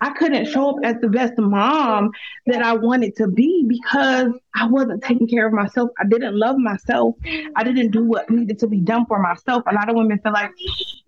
I 0.00 0.10
couldn't 0.10 0.46
show 0.46 0.70
up 0.70 0.76
as 0.84 0.96
the 1.00 1.08
best 1.08 1.34
mom 1.38 2.10
that 2.46 2.62
I 2.62 2.74
wanted 2.74 3.16
to 3.16 3.28
be 3.28 3.64
because 3.66 4.32
I 4.54 4.66
wasn't 4.66 5.02
taking 5.02 5.26
care 5.26 5.46
of 5.46 5.52
myself. 5.52 5.90
I 5.98 6.04
didn't 6.06 6.38
love 6.38 6.58
myself. 6.58 7.16
I 7.56 7.64
didn't 7.64 7.90
do 7.90 8.04
what 8.04 8.30
needed 8.30 8.58
to 8.60 8.66
be 8.66 8.80
done 8.80 9.06
for 9.06 9.18
myself. 9.20 9.62
A 9.66 9.74
lot 9.74 9.88
of 9.88 9.96
women 9.96 10.18
feel 10.20 10.32
like, 10.32 10.50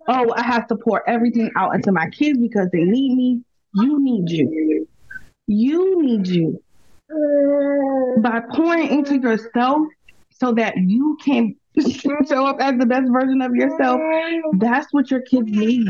oh, 0.09 0.33
I 0.35 0.43
have 0.43 0.67
to 0.69 0.77
pour 0.77 1.09
everything 1.09 1.51
out 1.57 1.75
into 1.75 1.93
my 1.93 2.09
kids 2.11 2.39
because 2.39 2.69
they 2.73 2.83
need 2.83 3.15
me. 3.15 3.41
You 3.75 4.03
need 4.03 4.31
you. 4.31 4.89
You 5.47 6.03
need 6.03 6.27
you. 6.27 6.63
By 8.19 8.41
pouring 8.53 8.89
into 8.89 9.19
yourself 9.19 9.87
so 10.39 10.53
that 10.53 10.77
you 10.77 11.19
can 11.25 11.55
show 12.29 12.47
up 12.47 12.57
as 12.61 12.79
the 12.79 12.87
best 12.87 13.11
version 13.11 13.43
of 13.43 13.55
yourself, 13.55 14.01
that's 14.55 14.93
what 14.93 15.11
your 15.11 15.21
kids 15.23 15.51
need. 15.51 15.89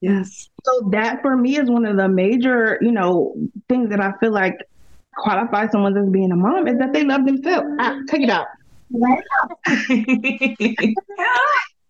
Yes. 0.00 0.50
So 0.64 0.88
that 0.90 1.22
for 1.22 1.36
me 1.36 1.56
is 1.56 1.70
one 1.70 1.86
of 1.86 1.96
the 1.96 2.08
major, 2.08 2.78
you 2.82 2.92
know, 2.92 3.34
things 3.68 3.88
that 3.90 4.00
I 4.00 4.12
feel 4.20 4.32
like 4.32 4.56
qualify 5.16 5.68
someone 5.68 5.96
as 5.96 6.08
being 6.10 6.32
a 6.32 6.36
mom 6.36 6.68
is 6.68 6.78
that 6.78 6.92
they 6.92 7.04
love 7.04 7.24
themselves. 7.24 7.68
Ah, 7.80 7.98
take 8.08 8.22
it 8.22 8.30
out. 8.30 8.46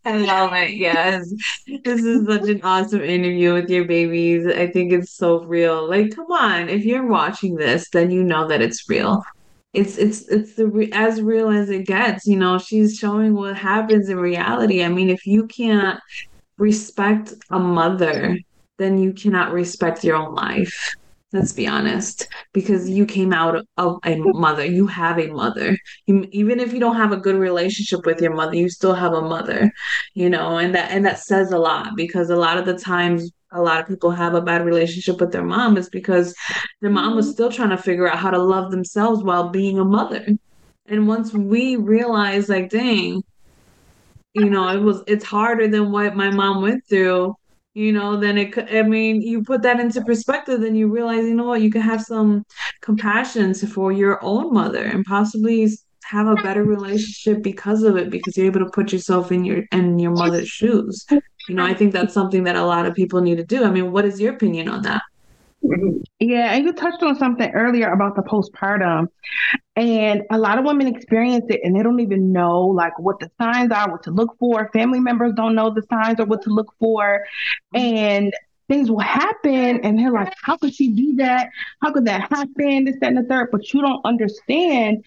I 0.07 0.19
love 0.19 0.53
it. 0.53 0.75
Yes. 0.75 1.33
This 1.67 2.05
is 2.05 2.27
such 2.27 2.49
an 2.49 2.61
awesome 2.63 3.03
interview 3.03 3.55
with 3.55 3.71
your 3.71 3.87
babies. 3.87 4.47
I 4.47 4.67
think 4.67 4.93
it's 4.93 5.11
so 5.11 5.43
real. 5.45 5.89
Like, 5.89 6.15
come 6.15 6.31
on, 6.31 6.69
if 6.69 6.85
you're 6.85 7.07
watching 7.07 7.57
this, 7.57 7.89
then 7.91 8.11
you 8.11 8.23
know 8.23 8.47
that 8.49 8.61
it's 8.61 8.89
real. 8.89 9.25
It's 9.75 9.99
it's 9.99 10.29
it's 10.29 10.55
the 10.55 10.67
re- 10.69 10.91
as 10.93 11.21
real 11.21 11.51
as 11.51 11.69
it 11.69 11.87
gets. 11.87 12.27
You 12.27 12.37
know, 12.37 12.59
she's 12.59 12.97
showing 12.97 13.35
what 13.35 13.57
happens 13.57 14.09
in 14.09 14.19
reality. 14.19 14.85
I 14.85 14.89
mean, 14.89 15.11
if 15.11 15.27
you 15.27 15.47
can't 15.47 16.01
respect 16.59 17.35
a 17.51 17.59
mother, 17.59 18.39
then 18.79 18.99
you 18.99 19.13
cannot 19.13 19.53
respect 19.53 20.05
your 20.05 20.17
own 20.17 20.35
life. 20.35 20.95
Let's 21.33 21.53
be 21.53 21.67
honest, 21.67 22.29
because 22.53 22.89
you 22.89 23.05
came 23.05 23.33
out 23.33 23.67
of 23.77 23.99
a 24.05 24.17
mother. 24.17 24.65
You 24.65 24.87
have 24.87 25.19
a 25.19 25.27
mother. 25.27 25.77
You, 26.07 26.29
even 26.31 26.61
if 26.61 26.73
you 26.73 26.79
don't 26.79 26.95
have 26.95 27.11
a 27.11 27.17
good 27.17 27.35
relationship 27.35 28.07
with 28.07 28.21
your 28.21 28.33
mother, 28.33 28.55
you 28.55 28.69
still 28.69 28.95
have 28.95 29.13
a 29.13 29.21
mother. 29.21 29.73
You 30.15 30.31
know, 30.31 30.59
and 30.59 30.73
that 30.77 30.93
and 30.93 31.05
that 31.05 31.19
says 31.19 31.51
a 31.51 31.59
lot 31.59 31.97
because 31.97 32.31
a 32.31 32.37
lot 32.37 32.59
of 32.59 32.67
the 32.67 32.79
times 32.79 33.33
a 33.55 33.63
lot 33.63 33.81
of 33.81 33.87
people 33.87 34.11
have 34.11 34.35
a 34.35 34.41
bad 34.41 34.65
relationship 34.65 35.21
with 35.21 35.33
their 35.33 35.45
mom 35.45 35.77
is 35.77 35.89
because 35.89 36.35
their 36.81 36.91
mom 36.91 37.17
was 37.17 37.27
mm-hmm. 37.27 37.33
still 37.33 37.51
trying 37.51 37.71
to 37.71 37.79
figure 37.79 38.11
out 38.11 38.19
how 38.19 38.31
to 38.31 38.39
love 38.39 38.71
themselves 38.71 39.23
while 39.23 39.49
being 39.49 39.79
a 39.79 39.85
mother. 39.85 40.27
And 40.87 41.09
once 41.09 41.33
we 41.33 41.77
realize, 41.77 42.49
like, 42.49 42.69
dang, 42.69 43.23
you 44.35 44.51
know, 44.51 44.69
it 44.69 44.83
was 44.83 45.03
it's 45.07 45.25
harder 45.25 45.69
than 45.69 45.93
what 45.93 46.17
my 46.17 46.31
mom 46.31 46.61
went 46.61 46.85
through, 46.87 47.35
you 47.75 47.93
know, 47.93 48.19
then 48.19 48.37
it 48.37 48.53
could 48.53 48.75
I 48.75 48.83
mean, 48.83 49.23
you 49.23 49.43
put 49.43 49.63
that 49.63 49.81
into 49.81 50.03
perspective, 50.05 50.61
then 50.61 50.75
you 50.75 50.89
realize, 50.89 51.25
you 51.25 51.35
know 51.35 51.45
what, 51.45 51.63
you 51.63 51.71
can 51.71 51.81
have 51.81 52.03
some 52.03 52.45
compassion 52.83 53.55
for 53.55 53.93
your 53.93 54.23
own 54.23 54.53
mother 54.53 54.85
and 54.85 55.05
possibly 55.05 55.69
have 56.05 56.27
a 56.27 56.35
better 56.43 56.65
relationship 56.65 57.43
because 57.43 57.83
of 57.83 57.97
it 57.97 58.11
because 58.11 58.37
you're 58.37 58.47
able 58.47 58.61
to 58.61 58.71
put 58.71 58.93
yourself 58.93 59.33
in 59.33 59.45
your 59.45 59.63
in 59.73 59.99
your 59.99 60.13
mother's 60.13 60.49
shoes. 60.49 61.07
You 61.49 61.55
know, 61.55 61.65
I 61.65 61.75
think 61.75 61.93
that's 61.93 62.15
something 62.15 62.45
that 62.45 62.57
a 62.57 62.65
lot 62.65 62.87
of 62.87 62.95
people 62.95 63.21
need 63.21 63.37
to 63.37 63.45
do. 63.45 63.65
I 63.65 63.71
mean, 63.71 63.93
what 63.93 64.05
is 64.05 64.21
your 64.21 64.33
opinion 64.33 64.69
on 64.69 64.83
that? 64.83 65.03
Yeah, 66.21 66.53
and 66.53 66.65
you 66.65 66.73
touched 66.73 67.03
on 67.03 67.17
something 67.17 67.51
earlier 67.53 67.91
about 67.91 68.17
the 68.17 68.23
postpartum. 68.23 69.09
And 69.77 70.23
a 70.31 70.39
lot 70.39 70.59
of 70.59 70.65
women 70.65 70.87
experience 70.87 71.47
it 71.49 71.61
and 71.65 71.75
they 71.75 71.83
don't 71.83 72.01
even 72.01 72.33
know 72.33 72.61
like 72.61 72.99
what 72.99 73.19
the 73.19 73.31
signs 73.41 73.73
are, 73.73 73.91
what 73.91 74.03
to 74.05 74.11
look 74.11 74.37
for. 74.39 74.71
Family 74.73 75.01
members 75.01 75.33
don't 75.35 75.55
know 75.55 75.71
the 75.71 75.83
signs 75.91 76.21
or 76.21 76.27
what 76.27 76.43
to 76.43 76.51
look 76.51 76.73
for. 76.79 77.25
And 77.75 78.33
things 78.69 78.91
will 78.91 79.01
happen 79.01 79.81
and 79.81 79.99
they're 79.99 80.13
like, 80.13 80.33
how 80.43 80.57
could 80.57 80.75
she 80.75 80.89
do 80.89 81.17
that? 81.17 81.51
How 81.83 81.93
could 81.93 82.07
that 82.07 82.31
happen? 82.31 82.85
This, 82.85 82.97
that, 83.01 83.09
and 83.09 83.19
the 83.19 83.29
third. 83.29 83.51
But 83.51 83.73
you 83.73 83.81
don't 83.81 84.05
understand 84.05 85.05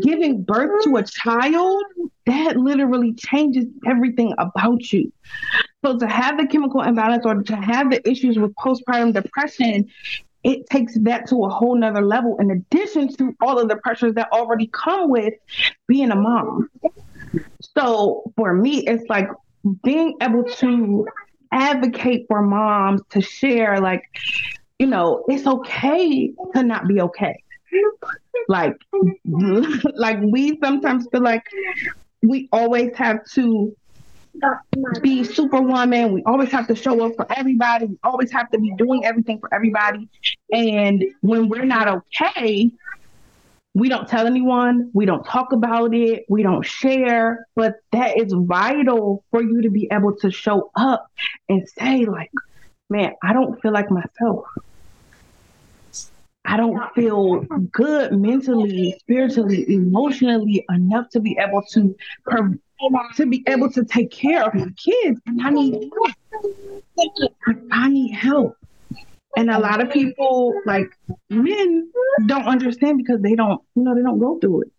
giving 0.00 0.42
birth 0.42 0.84
to 0.84 0.96
a 0.96 1.02
child, 1.02 1.82
that 2.26 2.56
literally 2.56 3.12
changes 3.14 3.66
everything 3.86 4.32
about 4.38 4.92
you. 4.92 5.12
So 5.84 5.98
to 5.98 6.06
have 6.06 6.38
the 6.38 6.46
chemical 6.46 6.80
imbalance 6.80 7.26
or 7.26 7.42
to 7.42 7.56
have 7.56 7.90
the 7.90 8.08
issues 8.08 8.38
with 8.38 8.54
postpartum 8.54 9.12
depression, 9.12 9.88
it 10.44 10.68
takes 10.70 10.98
that 11.00 11.28
to 11.28 11.44
a 11.44 11.48
whole 11.48 11.76
nother 11.76 12.02
level 12.02 12.36
in 12.38 12.50
addition 12.50 13.12
to 13.16 13.34
all 13.40 13.58
of 13.58 13.68
the 13.68 13.76
pressures 13.76 14.14
that 14.14 14.28
already 14.32 14.68
come 14.68 15.10
with 15.10 15.34
being 15.86 16.10
a 16.10 16.16
mom. 16.16 16.68
So 17.76 18.32
for 18.36 18.54
me, 18.54 18.86
it's 18.86 19.08
like 19.08 19.28
being 19.84 20.16
able 20.20 20.44
to 20.44 21.06
advocate 21.52 22.26
for 22.28 22.42
moms 22.42 23.02
to 23.10 23.20
share, 23.20 23.80
like, 23.80 24.02
you 24.78 24.86
know, 24.86 25.24
it's 25.28 25.46
okay 25.46 26.32
to 26.54 26.62
not 26.62 26.88
be 26.88 27.00
okay. 27.00 27.42
Like, 28.48 28.76
like 29.94 30.18
we 30.20 30.58
sometimes 30.58 31.06
feel 31.10 31.22
like 31.22 31.44
we 32.22 32.48
always 32.52 32.94
have 32.96 33.24
to 33.32 33.74
be 35.02 35.24
superwoman. 35.24 36.12
We 36.12 36.22
always 36.24 36.50
have 36.50 36.66
to 36.68 36.74
show 36.74 37.04
up 37.04 37.16
for 37.16 37.26
everybody. 37.36 37.86
We 37.86 37.98
always 38.02 38.30
have 38.32 38.50
to 38.50 38.58
be 38.58 38.74
doing 38.76 39.04
everything 39.04 39.38
for 39.38 39.52
everybody. 39.52 40.08
And 40.52 41.04
when 41.20 41.48
we're 41.48 41.64
not 41.64 41.88
okay, 41.88 42.70
we 43.74 43.88
don't 43.88 44.08
tell 44.08 44.26
anyone, 44.26 44.90
we 44.92 45.06
don't 45.06 45.24
talk 45.24 45.52
about 45.52 45.94
it, 45.94 46.24
we 46.28 46.42
don't 46.42 46.64
share, 46.64 47.46
but 47.54 47.76
that 47.92 48.18
is 48.18 48.32
vital 48.32 49.24
for 49.30 49.42
you 49.42 49.62
to 49.62 49.70
be 49.70 49.88
able 49.90 50.14
to 50.16 50.30
show 50.30 50.70
up 50.76 51.10
and 51.48 51.66
say, 51.78 52.04
like, 52.04 52.30
man, 52.90 53.14
I 53.22 53.32
don't 53.32 53.60
feel 53.62 53.72
like 53.72 53.90
myself. 53.90 54.44
I 56.44 56.56
don't 56.56 56.92
feel 56.94 57.40
good 57.70 58.12
mentally, 58.12 58.96
spiritually, 59.00 59.72
emotionally 59.72 60.64
enough 60.70 61.08
to 61.10 61.20
be 61.20 61.38
able 61.38 61.62
to 61.72 61.96
to 63.16 63.26
be 63.26 63.44
able 63.46 63.70
to 63.70 63.84
take 63.84 64.10
care 64.10 64.44
of 64.44 64.54
my 64.54 64.66
kids, 64.76 65.20
and 65.26 65.40
I 65.40 65.50
need 65.50 65.90
I 67.70 67.88
need 67.88 68.12
help. 68.12 68.56
And 69.36 69.50
a 69.50 69.58
lot 69.58 69.80
of 69.80 69.90
people, 69.90 70.54
like 70.66 70.90
men, 71.30 71.90
don't 72.26 72.44
understand 72.44 72.98
because 72.98 73.22
they 73.22 73.34
don't, 73.34 73.62
you 73.74 73.82
know, 73.82 73.94
they 73.94 74.02
don't 74.02 74.18
go 74.18 74.38
through 74.38 74.62
it. 74.62 74.72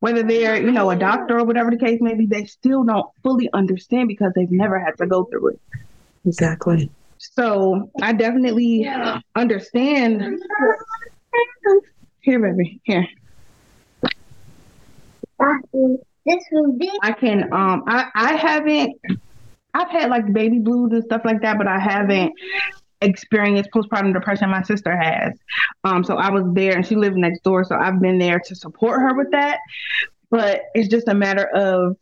Whether 0.00 0.22
they're, 0.22 0.60
you 0.60 0.72
know, 0.72 0.90
a 0.90 0.96
doctor 0.96 1.38
or 1.38 1.44
whatever 1.44 1.70
the 1.70 1.78
case 1.78 2.00
may 2.02 2.14
be, 2.14 2.26
they 2.26 2.44
still 2.44 2.84
don't 2.84 3.06
fully 3.22 3.48
understand 3.54 4.08
because 4.08 4.32
they've 4.34 4.50
never 4.50 4.78
had 4.78 4.98
to 4.98 5.06
go 5.06 5.24
through 5.24 5.48
it. 5.48 5.60
Exactly. 6.26 6.90
So 7.32 7.90
I 8.02 8.12
definitely 8.12 8.88
understand. 9.34 10.40
Here, 12.20 12.38
baby, 12.38 12.80
here. 12.84 13.06
I 17.02 17.12
can 17.12 17.52
um 17.52 17.84
I 17.86 18.06
I 18.14 18.34
haven't 18.34 18.98
I've 19.74 19.90
had 19.90 20.10
like 20.10 20.32
baby 20.32 20.58
blues 20.58 20.92
and 20.92 21.04
stuff 21.04 21.22
like 21.24 21.42
that, 21.42 21.58
but 21.58 21.66
I 21.66 21.78
haven't 21.78 22.32
experienced 23.00 23.70
postpartum 23.74 24.14
depression. 24.14 24.48
My 24.50 24.62
sister 24.62 24.96
has. 24.96 25.34
Um 25.82 26.04
so 26.04 26.16
I 26.16 26.30
was 26.30 26.44
there 26.54 26.76
and 26.76 26.86
she 26.86 26.94
lived 26.96 27.16
next 27.16 27.42
door, 27.42 27.64
so 27.64 27.76
I've 27.76 28.00
been 28.00 28.18
there 28.18 28.38
to 28.38 28.54
support 28.54 29.00
her 29.00 29.14
with 29.14 29.30
that. 29.32 29.58
But 30.30 30.62
it's 30.74 30.88
just 30.88 31.08
a 31.08 31.14
matter 31.14 31.46
of 31.54 31.96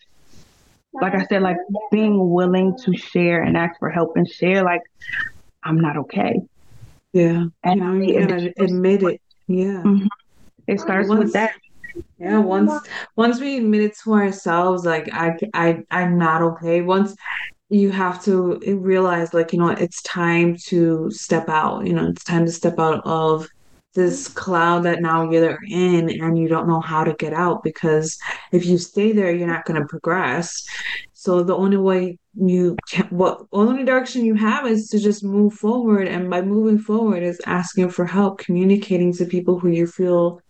like 0.93 1.15
I 1.15 1.25
said, 1.27 1.43
like 1.43 1.57
being 1.91 2.31
willing 2.31 2.77
to 2.85 2.97
share 2.97 3.43
and 3.43 3.57
ask 3.57 3.79
for 3.79 3.91
help 3.91 4.17
and 4.17 4.29
share 4.29 4.63
like 4.63 4.83
I'm 5.63 5.81
not 5.81 5.97
okay. 5.97 6.41
Yeah. 7.13 7.45
And 7.63 7.81
you, 7.81 7.85
know, 7.85 7.93
you 7.95 8.27
gotta 8.27 8.53
admit 8.59 9.03
it. 9.03 9.21
Yeah. 9.47 9.83
Mm-hmm. 9.85 10.07
It 10.67 10.81
starts 10.81 11.09
once, 11.09 11.25
with 11.25 11.33
that. 11.35 11.55
Yeah. 12.19 12.39
Once 12.39 12.73
once 13.17 13.41
we 13.41 13.59
admit 13.59 13.83
it 13.83 13.99
to 14.05 14.15
ourselves, 14.15 14.85
like 14.85 15.13
I 15.13 15.39
I 15.55 15.83
I'm 15.91 16.19
not 16.19 16.43
okay. 16.43 16.81
Once 16.81 17.15
you 17.69 17.91
have 17.91 18.23
to 18.25 18.61
realize 18.67 19.33
like, 19.33 19.53
you 19.53 19.59
know, 19.59 19.69
it's 19.69 20.03
time 20.03 20.57
to 20.67 21.11
step 21.11 21.49
out. 21.49 21.87
You 21.87 21.95
know, 21.95 22.09
it's 22.09 22.25
time 22.25 22.45
to 22.45 22.53
step 22.53 22.79
out 22.79 23.01
of 23.07 23.49
this 23.95 24.29
cloud 24.29 24.85
that 24.85 25.03
now 25.03 25.31
you're 25.31 25.59
in 25.69 26.09
and 26.23 26.39
you 26.39 26.49
don't 26.49 26.69
know 26.69 26.81
how 26.81 27.05
to 27.05 27.15
get 27.15 27.33
out 27.33 27.63
because 27.63 28.19
if 28.51 28.65
you 28.65 28.79
stay 28.79 29.13
there 29.13 29.35
you're 29.35 29.47
not 29.47 29.65
going 29.65 29.81
to 29.81 29.87
progress 29.87 30.65
So 31.23 31.45
the 31.45 31.55
only 31.55 31.77
way 31.77 32.19
you 32.35 32.77
can, 32.91 33.07
what 33.11 33.47
only 33.53 33.85
direction 33.85 34.25
you 34.25 34.35
have 34.35 34.67
is 34.67 34.89
to 34.89 34.99
just 34.99 35.23
move 35.23 35.55
forward. 35.55 36.09
And 36.09 36.29
by 36.29 36.43
moving 36.43 36.81
forward 36.81 37.23
is 37.23 37.41
asking 37.47 37.91
for 37.91 38.05
help, 38.05 38.39
communicating 38.39 39.13
to 39.13 39.25
people 39.25 39.57
who 39.57 39.69
you 39.69 39.87
feel 39.87 40.41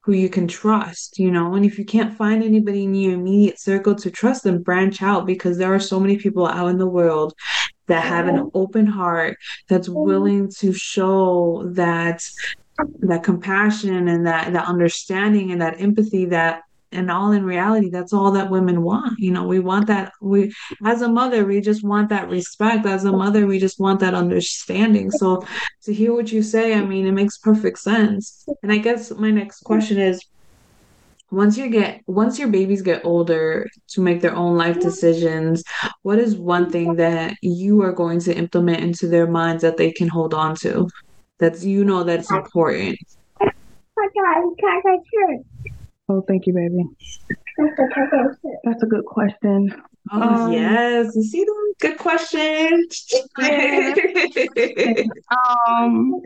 who 0.00 0.14
you 0.14 0.28
can 0.28 0.48
trust, 0.48 1.20
you 1.20 1.30
know. 1.30 1.54
And 1.54 1.64
if 1.64 1.78
you 1.78 1.84
can't 1.84 2.16
find 2.16 2.42
anybody 2.42 2.82
in 2.82 2.94
your 2.96 3.14
immediate 3.14 3.60
circle 3.60 3.94
to 3.94 4.10
trust, 4.10 4.42
then 4.42 4.64
branch 4.64 5.00
out 5.00 5.26
because 5.26 5.58
there 5.58 5.72
are 5.72 5.78
so 5.78 6.00
many 6.00 6.16
people 6.16 6.44
out 6.44 6.70
in 6.70 6.78
the 6.78 6.88
world 6.88 7.32
that 7.86 8.04
have 8.04 8.26
an 8.26 8.50
open 8.52 8.86
heart 8.86 9.36
that's 9.68 9.88
mm-hmm. 9.88 10.08
willing 10.08 10.50
to 10.58 10.72
show 10.72 11.70
that 11.74 12.20
that 13.00 13.22
compassion 13.22 14.08
and 14.08 14.26
that 14.26 14.52
that 14.52 14.66
understanding 14.66 15.52
and 15.52 15.60
that 15.60 15.80
empathy 15.80 16.26
that 16.26 16.62
and 16.92 17.10
all 17.10 17.32
in 17.32 17.44
reality 17.44 17.90
that's 17.90 18.12
all 18.12 18.30
that 18.30 18.50
women 18.50 18.82
want. 18.82 19.18
You 19.18 19.32
know 19.32 19.46
we 19.46 19.58
want 19.58 19.86
that 19.88 20.12
we 20.20 20.52
as 20.84 21.02
a 21.02 21.08
mother 21.08 21.44
we 21.44 21.60
just 21.60 21.84
want 21.84 22.08
that 22.10 22.28
respect. 22.28 22.86
As 22.86 23.04
a 23.04 23.12
mother 23.12 23.46
we 23.46 23.58
just 23.58 23.80
want 23.80 24.00
that 24.00 24.14
understanding. 24.14 25.10
So 25.10 25.44
to 25.82 25.92
hear 25.92 26.12
what 26.14 26.32
you 26.32 26.42
say 26.42 26.74
i 26.74 26.82
mean 26.82 27.06
it 27.06 27.12
makes 27.12 27.38
perfect 27.38 27.78
sense. 27.78 28.46
And 28.62 28.72
i 28.72 28.78
guess 28.78 29.10
my 29.10 29.30
next 29.30 29.62
question 29.62 29.98
is 29.98 30.24
once 31.30 31.58
you 31.58 31.68
get 31.68 32.02
once 32.06 32.38
your 32.38 32.48
babies 32.48 32.82
get 32.82 33.04
older 33.04 33.68
to 33.88 34.00
make 34.00 34.20
their 34.20 34.34
own 34.34 34.56
life 34.56 34.78
decisions 34.78 35.64
what 36.02 36.20
is 36.20 36.36
one 36.36 36.70
thing 36.70 36.94
that 36.94 37.34
you 37.42 37.82
are 37.82 37.92
going 37.92 38.20
to 38.20 38.36
implement 38.36 38.80
into 38.80 39.08
their 39.08 39.26
minds 39.26 39.62
that 39.62 39.76
they 39.76 39.90
can 39.90 40.06
hold 40.06 40.32
on 40.32 40.54
to 40.54 40.88
that's 41.38 41.64
you 41.64 41.84
know 41.84 42.02
that's 42.04 42.30
important 42.30 42.98
Oh, 46.08 46.22
thank 46.28 46.46
you, 46.46 46.52
baby. 46.52 46.84
That's 48.64 48.82
a 48.82 48.86
good 48.86 49.04
question. 49.04 49.74
Oh, 50.12 50.22
um, 50.22 50.52
yes. 50.52 51.16
You 51.16 51.22
see 51.22 51.44
them? 51.44 51.72
Good 51.80 51.98
question. 51.98 52.86
um, 55.68 56.20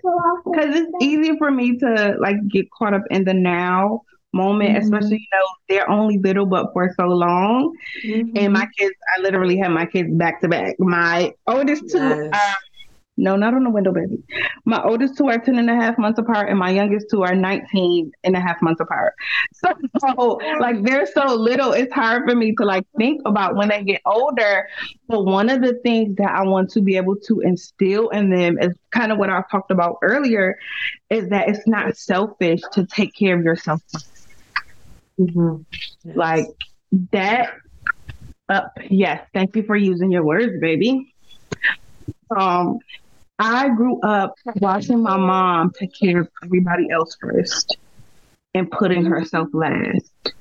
because 0.44 0.74
it's 0.74 0.92
easy 1.00 1.38
for 1.38 1.50
me 1.50 1.78
to 1.78 2.16
like 2.20 2.36
get 2.48 2.70
caught 2.72 2.92
up 2.92 3.04
in 3.10 3.24
the 3.24 3.32
now 3.32 4.02
moment, 4.32 4.70
mm-hmm. 4.70 4.82
especially 4.82 5.16
you 5.16 5.26
know 5.32 5.44
they're 5.68 5.90
only 5.90 6.18
little 6.18 6.44
but 6.44 6.72
for 6.74 6.92
so 6.98 7.06
long. 7.06 7.74
Mm-hmm. 8.04 8.36
And 8.36 8.52
my 8.52 8.66
kids, 8.76 8.94
I 9.16 9.22
literally 9.22 9.56
have 9.58 9.72
my 9.72 9.86
kids 9.86 10.12
back 10.12 10.42
to 10.42 10.48
back. 10.48 10.76
My 10.78 11.32
oldest 11.46 11.88
two, 11.90 11.98
yes. 11.98 12.34
um, 12.34 12.54
no, 13.20 13.36
not 13.36 13.54
on 13.54 13.64
the 13.64 13.70
window, 13.70 13.92
baby. 13.92 14.22
My 14.64 14.82
oldest 14.82 15.16
two 15.16 15.28
are 15.28 15.38
10 15.38 15.58
and 15.58 15.68
a 15.68 15.74
half 15.74 15.98
months 15.98 16.18
apart, 16.18 16.48
and 16.48 16.58
my 16.58 16.70
youngest 16.70 17.06
two 17.10 17.22
are 17.22 17.34
19 17.34 18.12
and 18.24 18.36
a 18.36 18.40
half 18.40 18.60
months 18.62 18.80
apart. 18.80 19.14
So, 19.52 19.72
so, 19.98 20.40
like, 20.60 20.82
they're 20.82 21.06
so 21.06 21.34
little, 21.34 21.72
it's 21.72 21.92
hard 21.92 22.28
for 22.28 22.34
me 22.34 22.54
to, 22.56 22.64
like, 22.64 22.86
think 22.96 23.20
about 23.26 23.56
when 23.56 23.68
they 23.68 23.84
get 23.84 24.00
older. 24.06 24.68
But 25.06 25.24
one 25.24 25.50
of 25.50 25.60
the 25.60 25.74
things 25.82 26.16
that 26.16 26.30
I 26.30 26.42
want 26.42 26.70
to 26.70 26.80
be 26.80 26.96
able 26.96 27.16
to 27.26 27.40
instill 27.40 28.08
in 28.08 28.30
them 28.30 28.58
is 28.58 28.74
kind 28.90 29.12
of 29.12 29.18
what 29.18 29.30
I 29.30 29.42
talked 29.50 29.70
about 29.70 29.98
earlier 30.02 30.58
is 31.10 31.28
that 31.28 31.48
it's 31.48 31.66
not 31.66 31.96
selfish 31.96 32.60
to 32.72 32.86
take 32.86 33.14
care 33.14 33.38
of 33.38 33.44
yourself. 33.44 33.82
Mm-hmm. 35.18 35.56
Yes. 36.04 36.16
Like, 36.16 36.46
that 37.12 37.54
up. 38.50 38.72
Uh, 38.76 38.82
yes, 38.90 39.26
thank 39.32 39.54
you 39.54 39.62
for 39.62 39.76
using 39.76 40.10
your 40.10 40.24
words, 40.24 40.60
baby. 40.60 41.14
Um, 42.36 42.78
I 43.40 43.70
grew 43.70 43.98
up 44.02 44.34
watching 44.56 45.02
my 45.02 45.16
mom 45.16 45.70
take 45.70 45.94
care 45.98 46.20
of 46.20 46.28
everybody 46.44 46.90
else 46.90 47.16
first 47.18 47.78
and 48.52 48.70
putting 48.70 49.06
herself 49.06 49.48
last. 49.54 50.34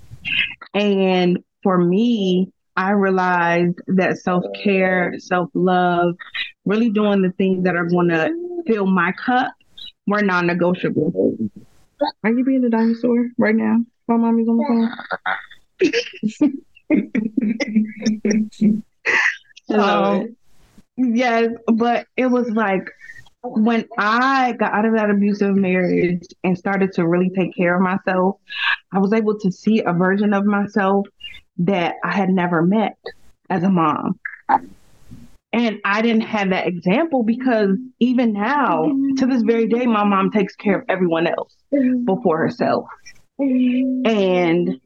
And 0.74 1.40
for 1.64 1.78
me, 1.78 2.52
I 2.76 2.92
realized 2.92 3.80
that 3.88 4.18
self 4.18 4.44
care, 4.62 5.14
self 5.18 5.50
love, 5.54 6.16
really 6.66 6.90
doing 6.90 7.22
the 7.22 7.32
things 7.32 7.64
that 7.64 7.78
are 7.78 7.86
going 7.86 8.10
to 8.10 8.32
fill 8.68 8.86
my 8.86 9.14
cup 9.14 9.54
were 10.06 10.22
non 10.22 10.48
negotiable. 10.48 11.38
Are 12.26 12.32
you 12.32 12.44
being 12.44 12.66
a 12.66 12.70
dinosaur 12.70 13.30
right 13.38 13.56
now 13.56 13.78
while 14.08 14.18
mommy's 14.18 14.50
on 14.50 14.58
the 14.58 14.98
phone? 19.70 19.80
um, 19.80 20.36
Yes, 21.02 21.52
but 21.74 22.08
it 22.18 22.26
was 22.26 22.50
like 22.50 22.90
when 23.42 23.86
I 23.98 24.52
got 24.54 24.74
out 24.74 24.84
of 24.84 24.94
that 24.96 25.10
abusive 25.10 25.56
marriage 25.56 26.24
and 26.44 26.58
started 26.58 26.92
to 26.94 27.08
really 27.08 27.30
take 27.30 27.56
care 27.56 27.76
of 27.76 27.82
myself, 27.82 28.36
I 28.92 29.00
was 29.00 29.14
able 29.14 29.40
to 29.40 29.50
see 29.52 29.82
a 29.82 29.94
version 29.94 30.34
of 30.34 30.46
myself 30.46 31.08
that 31.60 31.96
I 32.04 32.12
had 32.12 32.30
never 32.30 32.62
met 32.62 32.98
as 33.50 33.64
a 33.64 33.70
mom. 33.70 34.20
And 35.54 35.80
I 35.86 36.02
didn't 36.02 36.24
have 36.24 36.50
that 36.50 36.68
example 36.68 37.24
because 37.24 37.78
even 38.00 38.34
now, 38.34 38.92
to 39.18 39.26
this 39.26 39.42
very 39.42 39.68
day, 39.68 39.86
my 39.86 40.04
mom 40.04 40.32
takes 40.32 40.56
care 40.56 40.80
of 40.80 40.86
everyone 40.90 41.28
else 41.28 41.56
before 42.04 42.40
herself. 42.40 42.88
And 43.40 44.82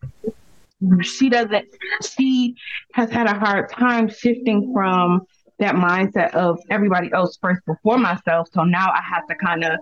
she 1.02 1.30
doesn't, 1.30 1.66
she 2.04 2.56
has 2.94 3.10
had 3.10 3.28
a 3.28 3.34
hard 3.34 3.72
time 3.72 4.10
shifting 4.10 4.72
from 4.74 5.26
that 5.60 5.76
mindset 5.76 6.34
of 6.34 6.60
everybody 6.70 7.12
else 7.14 7.38
first 7.42 7.66
before 7.66 7.98
myself. 7.98 8.50
So 8.54 8.64
now 8.64 8.90
I 8.90 9.02
have 9.02 9.28
to 9.28 9.36
kind 9.36 9.64
of 9.64 9.80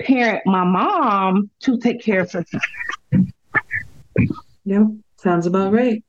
parent 0.00 0.42
my 0.46 0.64
mom 0.64 1.50
to 1.60 1.78
take 1.78 2.02
care 2.02 2.20
of 2.20 2.32
herself. 2.32 2.62
Yeah, 4.64 4.84
sounds 5.16 5.46
about 5.46 5.72
right. 5.72 6.02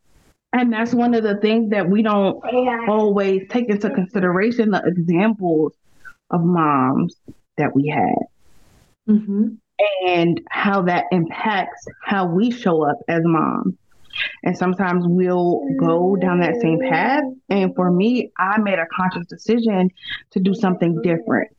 And 0.53 0.73
that's 0.73 0.93
one 0.93 1.13
of 1.13 1.23
the 1.23 1.37
things 1.37 1.69
that 1.71 1.89
we 1.89 2.01
don't 2.01 2.41
always 2.89 3.47
take 3.49 3.69
into 3.69 3.89
consideration 3.89 4.71
the 4.71 4.83
examples 4.85 5.73
of 6.29 6.43
moms 6.43 7.15
that 7.57 7.73
we 7.75 7.87
had. 7.87 8.15
Mm-hmm. 9.09 9.55
And 10.05 10.41
how 10.49 10.83
that 10.83 11.05
impacts 11.11 11.85
how 12.03 12.27
we 12.27 12.51
show 12.51 12.83
up 12.83 12.97
as 13.07 13.21
moms. 13.23 13.75
And 14.43 14.57
sometimes 14.57 15.05
we'll 15.07 15.61
go 15.77 16.15
down 16.15 16.39
that 16.39 16.61
same 16.61 16.79
path. 16.79 17.23
And 17.49 17.75
for 17.75 17.91
me, 17.91 18.31
I 18.37 18.59
made 18.59 18.79
a 18.79 18.85
conscious 18.87 19.27
decision 19.27 19.91
to 20.31 20.39
do 20.39 20.53
something 20.53 21.01
different 21.01 21.51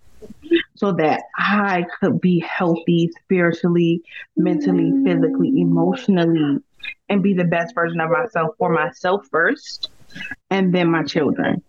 so 0.74 0.92
that 0.92 1.22
I 1.36 1.86
could 2.00 2.20
be 2.20 2.40
healthy 2.40 3.10
spiritually, 3.22 4.02
mentally, 4.36 4.92
physically, 5.04 5.60
emotionally, 5.60 6.58
and 7.08 7.22
be 7.22 7.34
the 7.34 7.44
best 7.44 7.74
version 7.74 8.00
of 8.00 8.10
myself 8.10 8.54
for 8.58 8.72
myself 8.72 9.26
first 9.30 9.90
and 10.50 10.74
then 10.74 10.90
my 10.90 11.02
children. 11.04 11.62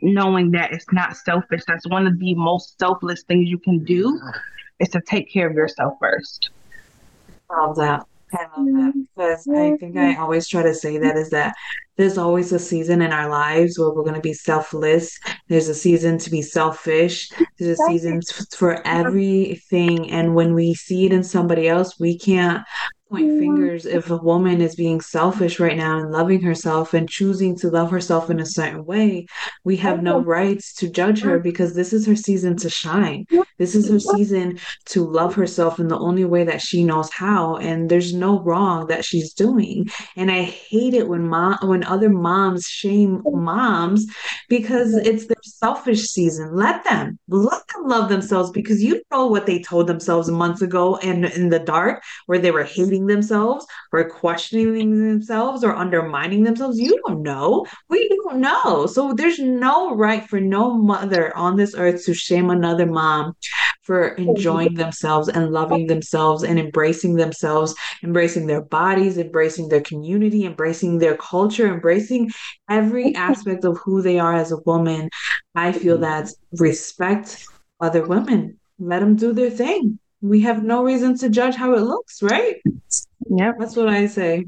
Knowing 0.00 0.52
that 0.52 0.72
it's 0.72 0.90
not 0.92 1.16
selfish, 1.16 1.62
that's 1.66 1.86
one 1.88 2.06
of 2.06 2.18
the 2.18 2.34
most 2.34 2.78
selfless 2.78 3.22
things 3.24 3.48
you 3.48 3.58
can 3.58 3.84
do 3.84 4.20
is 4.78 4.88
to 4.90 5.00
take 5.00 5.32
care 5.32 5.48
of 5.48 5.54
yourself 5.54 5.94
first. 6.00 6.50
Love 7.50 7.76
that. 7.76 8.06
I 8.32 8.42
love 8.56 8.66
that 8.66 8.92
because 9.16 9.48
I 9.48 9.76
think 9.76 9.96
I 9.96 10.16
always 10.16 10.48
try 10.48 10.62
to 10.62 10.74
say 10.74 10.98
that 10.98 11.16
is 11.16 11.30
that 11.30 11.54
there's 11.96 12.18
always 12.18 12.52
a 12.52 12.58
season 12.58 13.02
in 13.02 13.12
our 13.12 13.28
lives 13.28 13.78
where 13.78 13.90
we're 13.90 14.02
going 14.04 14.14
to 14.14 14.20
be 14.20 14.32
selfless. 14.32 15.18
There's 15.48 15.68
a 15.68 15.74
season 15.74 16.18
to 16.18 16.30
be 16.30 16.42
selfish. 16.42 17.28
There's 17.58 17.78
a 17.78 17.82
season 17.88 18.20
for 18.56 18.86
everything. 18.86 20.10
And 20.10 20.34
when 20.34 20.54
we 20.54 20.74
see 20.74 21.06
it 21.06 21.12
in 21.12 21.24
somebody 21.24 21.68
else, 21.68 21.98
we 21.98 22.16
can't 22.18 22.62
point 23.08 23.38
fingers 23.38 23.86
if 23.86 24.10
a 24.10 24.16
woman 24.16 24.60
is 24.60 24.74
being 24.74 25.00
selfish 25.00 25.58
right 25.58 25.76
now 25.76 25.98
and 25.98 26.10
loving 26.10 26.42
herself 26.42 26.94
and 26.94 27.08
choosing 27.08 27.56
to 27.56 27.70
love 27.70 27.90
herself 27.90 28.30
in 28.30 28.40
a 28.40 28.46
certain 28.46 28.84
way 28.84 29.26
we 29.64 29.76
have 29.76 30.02
no 30.02 30.20
rights 30.20 30.74
to 30.74 30.88
judge 30.88 31.20
her 31.22 31.38
because 31.38 31.74
this 31.74 31.92
is 31.92 32.06
her 32.06 32.16
season 32.16 32.56
to 32.56 32.70
shine. 32.70 33.26
This 33.58 33.74
is 33.74 33.88
her 33.90 34.00
season 34.00 34.58
to 34.86 35.04
love 35.04 35.34
herself 35.34 35.78
in 35.78 35.88
the 35.88 35.98
only 35.98 36.24
way 36.24 36.44
that 36.44 36.62
she 36.62 36.84
knows 36.84 37.10
how 37.12 37.56
and 37.56 37.90
there's 37.90 38.14
no 38.14 38.40
wrong 38.40 38.86
that 38.88 39.04
she's 39.04 39.32
doing. 39.32 39.88
And 40.16 40.30
i 40.30 40.42
hate 40.42 40.94
it 40.94 41.08
when 41.08 41.28
mom 41.28 41.58
when 41.62 41.84
other 41.84 42.08
moms 42.08 42.66
shame 42.66 43.22
moms 43.24 44.06
because 44.48 44.94
it's 44.94 45.26
their 45.26 45.36
selfish 45.42 46.02
season. 46.02 46.54
Let 46.54 46.84
them 46.84 47.18
let 47.28 47.66
them 47.68 47.86
love 47.86 48.08
themselves 48.08 48.50
because 48.50 48.82
you 48.82 49.02
know 49.10 49.26
what 49.26 49.46
they 49.46 49.60
told 49.60 49.86
themselves 49.86 50.30
months 50.30 50.62
ago 50.62 50.96
and 50.96 51.24
in 51.26 51.50
the 51.50 51.58
dark 51.58 52.02
where 52.26 52.38
they 52.38 52.50
were 52.50 52.64
hating 52.64 52.97
themselves 53.06 53.66
or 53.92 54.08
questioning 54.08 55.08
themselves 55.08 55.64
or 55.64 55.74
undermining 55.74 56.44
themselves. 56.44 56.78
You 56.78 57.00
don't 57.06 57.22
know. 57.22 57.66
We 57.88 58.08
don't 58.08 58.40
know. 58.40 58.86
So 58.86 59.12
there's 59.12 59.38
no 59.38 59.94
right 59.94 60.24
for 60.28 60.40
no 60.40 60.74
mother 60.74 61.36
on 61.36 61.56
this 61.56 61.74
earth 61.74 62.04
to 62.04 62.14
shame 62.14 62.50
another 62.50 62.86
mom 62.86 63.34
for 63.82 64.08
enjoying 64.16 64.74
themselves 64.74 65.30
and 65.30 65.50
loving 65.50 65.86
themselves 65.86 66.42
and 66.42 66.58
embracing 66.58 67.14
themselves, 67.14 67.74
embracing 68.04 68.46
their 68.46 68.60
bodies, 68.60 69.16
embracing 69.16 69.70
their 69.70 69.80
community, 69.80 70.44
embracing 70.44 70.98
their 70.98 71.16
culture, 71.16 71.72
embracing 71.72 72.30
every 72.68 73.14
aspect 73.14 73.64
of 73.64 73.78
who 73.78 74.02
they 74.02 74.18
are 74.18 74.34
as 74.34 74.52
a 74.52 74.58
woman. 74.66 75.08
I 75.54 75.72
feel 75.72 75.94
mm-hmm. 75.94 76.02
that 76.02 76.30
respect 76.58 77.46
other 77.80 78.06
women. 78.06 78.58
Let 78.78 79.00
them 79.00 79.16
do 79.16 79.32
their 79.32 79.50
thing 79.50 79.98
we 80.20 80.40
have 80.42 80.62
no 80.62 80.84
reason 80.84 81.16
to 81.18 81.28
judge 81.28 81.54
how 81.54 81.74
it 81.74 81.80
looks, 81.80 82.22
right? 82.22 82.56
Yeah, 83.28 83.52
That's 83.58 83.76
what 83.76 83.88
I 83.88 84.06
say. 84.06 84.46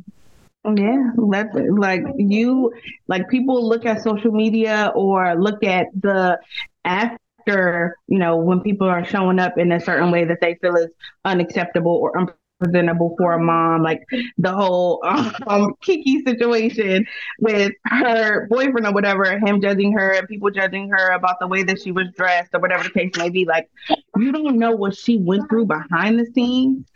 Yeah, 0.65 1.13
let 1.17 1.47
like 1.55 2.03
you 2.19 2.73
like 3.09 3.29
people 3.31 3.67
look 3.67 3.87
at 3.87 4.03
social 4.03 4.31
media 4.31 4.93
or 4.95 5.35
look 5.35 5.65
at 5.65 5.87
the 5.99 6.39
after, 6.85 7.97
you 8.09 8.19
know, 8.19 8.37
when 8.37 8.61
people 8.61 8.87
are 8.87 9.05
showing 9.05 9.39
up 9.39 9.57
in 9.57 9.73
a 9.73 9.81
certain 9.81 10.11
way 10.11 10.25
that 10.27 10.39
they 10.43 10.57
feel 10.61 10.77
is 10.77 10.89
unacceptable 11.25 11.93
or 11.93 12.35
unpresentable 12.61 13.15
for 13.17 13.33
a 13.33 13.39
mom, 13.39 13.83
like 13.83 14.03
the 14.39 14.53
whole 14.53 15.01
um, 15.47 15.75
Kiki 15.83 16.23
situation 16.23 17.07
with 17.39 17.73
her 17.85 18.47
boyfriend 18.49 18.87
or 18.87 18.93
whatever, 18.93 19.39
him 19.39 19.61
judging 19.61 19.93
her 19.93 20.13
and 20.13 20.29
people 20.29 20.51
judging 20.51 20.91
her 20.91 21.11
about 21.11 21.41
the 21.41 21.47
way 21.47 21.63
that 21.63 21.81
she 21.81 21.93
was 21.93 22.07
dressed 22.17 22.51
or 22.55 22.61
whatever 22.61 22.85
the 22.85 22.91
case 22.91 23.13
may 23.17 23.31
be. 23.31 23.45
Like, 23.45 23.71
you 24.17 24.33
don't 24.33 24.59
know 24.59 24.73
what 24.73 24.97
she 24.97 25.17
went 25.17 25.49
through 25.49 25.67
behind 25.67 26.19
the 26.19 26.27
scenes 26.27 26.87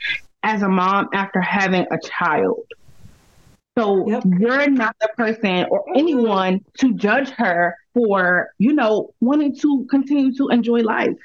as 0.42 0.62
a 0.62 0.68
mom 0.68 1.08
after 1.12 1.40
having 1.40 1.86
a 1.90 1.98
child. 1.98 2.64
So 3.76 4.08
yep. 4.08 4.22
you're 4.38 4.70
not 4.70 4.94
the 5.00 5.08
person 5.16 5.66
or 5.68 5.84
anyone 5.96 6.60
to 6.78 6.94
judge 6.94 7.30
her 7.30 7.76
for, 7.92 8.50
you 8.58 8.72
know, 8.72 9.12
wanting 9.20 9.56
to 9.56 9.86
continue 9.90 10.32
to 10.36 10.48
enjoy 10.48 10.80
life. 10.80 11.16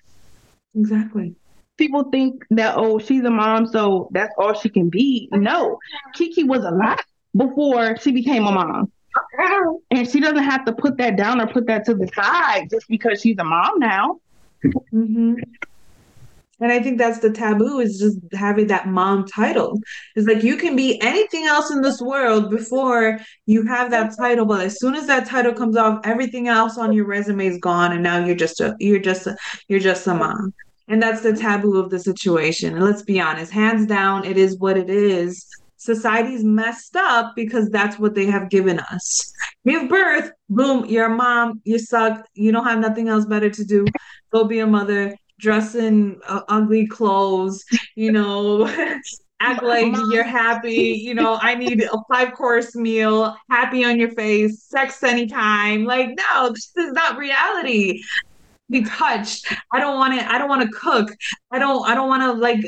Exactly. 0.75 1.35
People 1.79 2.03
think 2.11 2.45
that, 2.49 2.75
oh, 2.77 2.99
she's 2.99 3.23
a 3.23 3.31
mom, 3.31 3.65
so 3.65 4.09
that's 4.11 4.33
all 4.37 4.53
she 4.53 4.67
can 4.67 4.89
be. 4.89 5.29
No, 5.31 5.79
Kiki 6.13 6.43
was 6.43 6.65
a 6.65 6.71
lot 6.71 7.01
before 7.33 7.95
she 7.97 8.11
became 8.11 8.45
a 8.45 8.51
mom. 8.51 8.91
And 9.89 10.07
she 10.07 10.19
doesn't 10.19 10.43
have 10.43 10.65
to 10.65 10.73
put 10.73 10.97
that 10.97 11.15
down 11.15 11.39
or 11.39 11.47
put 11.47 11.67
that 11.67 11.85
to 11.85 11.95
the 11.95 12.09
side 12.13 12.67
just 12.69 12.85
because 12.89 13.21
she's 13.21 13.37
a 13.39 13.45
mom 13.45 13.79
now. 13.79 14.19
Mm-hmm. 14.93 15.35
And 16.59 16.71
I 16.71 16.83
think 16.83 16.97
that's 16.97 17.19
the 17.19 17.31
taboo 17.31 17.79
is 17.79 17.97
just 17.97 18.17
having 18.33 18.67
that 18.67 18.87
mom 18.89 19.25
title. 19.25 19.79
It's 20.17 20.27
like 20.27 20.43
you 20.43 20.57
can 20.57 20.75
be 20.75 21.01
anything 21.01 21.45
else 21.45 21.71
in 21.71 21.81
this 21.81 22.01
world 22.01 22.49
before 22.49 23.19
you 23.45 23.65
have 23.67 23.89
that 23.91 24.17
title, 24.17 24.45
but 24.45 24.65
as 24.65 24.81
soon 24.81 24.95
as 24.95 25.07
that 25.07 25.27
title 25.27 25.53
comes 25.53 25.77
off, 25.77 26.01
everything 26.03 26.49
else 26.49 26.77
on 26.77 26.91
your 26.91 27.05
resume 27.05 27.47
is 27.47 27.57
gone, 27.59 27.93
and 27.93 28.03
now 28.03 28.25
you're 28.25 28.35
just 28.35 28.59
a 28.59 28.75
you're 28.79 28.99
just 28.99 29.27
a 29.27 29.37
you're 29.69 29.79
just 29.79 30.05
a 30.07 30.13
mom. 30.13 30.53
And 30.89 31.01
that's 31.01 31.21
the 31.21 31.33
taboo 31.33 31.77
of 31.77 31.89
the 31.89 31.99
situation. 31.99 32.75
And 32.75 32.83
let's 32.83 33.03
be 33.03 33.21
honest, 33.21 33.51
hands 33.51 33.85
down, 33.85 34.25
it 34.25 34.37
is 34.37 34.57
what 34.57 34.77
it 34.77 34.89
is. 34.89 35.45
Society's 35.77 36.43
messed 36.43 36.97
up 36.97 37.33
because 37.35 37.69
that's 37.69 37.97
what 37.97 38.15
they 38.15 38.25
have 38.25 38.49
given 38.49 38.79
us. 38.79 39.33
Give 39.65 39.87
birth, 39.87 40.31
boom, 40.49 40.85
you're 40.85 41.05
a 41.05 41.15
mom, 41.15 41.61
you 41.63 41.79
suck, 41.79 42.25
you 42.33 42.51
don't 42.51 42.65
have 42.65 42.79
nothing 42.79 43.07
else 43.07 43.25
better 43.25 43.49
to 43.49 43.63
do. 43.63 43.85
Go 44.33 44.43
be 44.43 44.59
a 44.59 44.67
mother 44.67 45.15
dress 45.39 45.75
in 45.75 46.19
uh, 46.27 46.41
ugly 46.49 46.85
clothes, 46.85 47.63
you 47.95 48.11
know, 48.11 48.67
act 49.39 49.63
like 49.63 49.95
you're 50.11 50.23
happy. 50.23 50.99
You 51.01 51.13
know, 51.13 51.39
I 51.41 51.55
need 51.55 51.81
a 51.81 51.97
five 52.11 52.33
course 52.33 52.75
meal, 52.75 53.35
happy 53.49 53.85
on 53.85 53.97
your 53.97 54.11
face, 54.11 54.63
sex 54.63 55.01
anytime. 55.01 55.85
Like, 55.85 56.09
no, 56.33 56.49
this 56.49 56.71
is 56.77 56.91
not 56.91 57.17
reality. 57.17 58.01
Be 58.69 58.83
touched. 58.83 59.51
I 59.73 59.79
don't 59.79 59.97
want 59.97 60.19
to. 60.19 60.31
I 60.31 60.37
don't 60.37 60.49
want 60.49 60.61
to 60.61 60.77
cook. 60.77 61.09
I 61.51 61.59
don't. 61.59 61.87
I 61.89 61.95
don't 61.95 62.07
want 62.07 62.23
to 62.23 62.33
like 62.33 62.61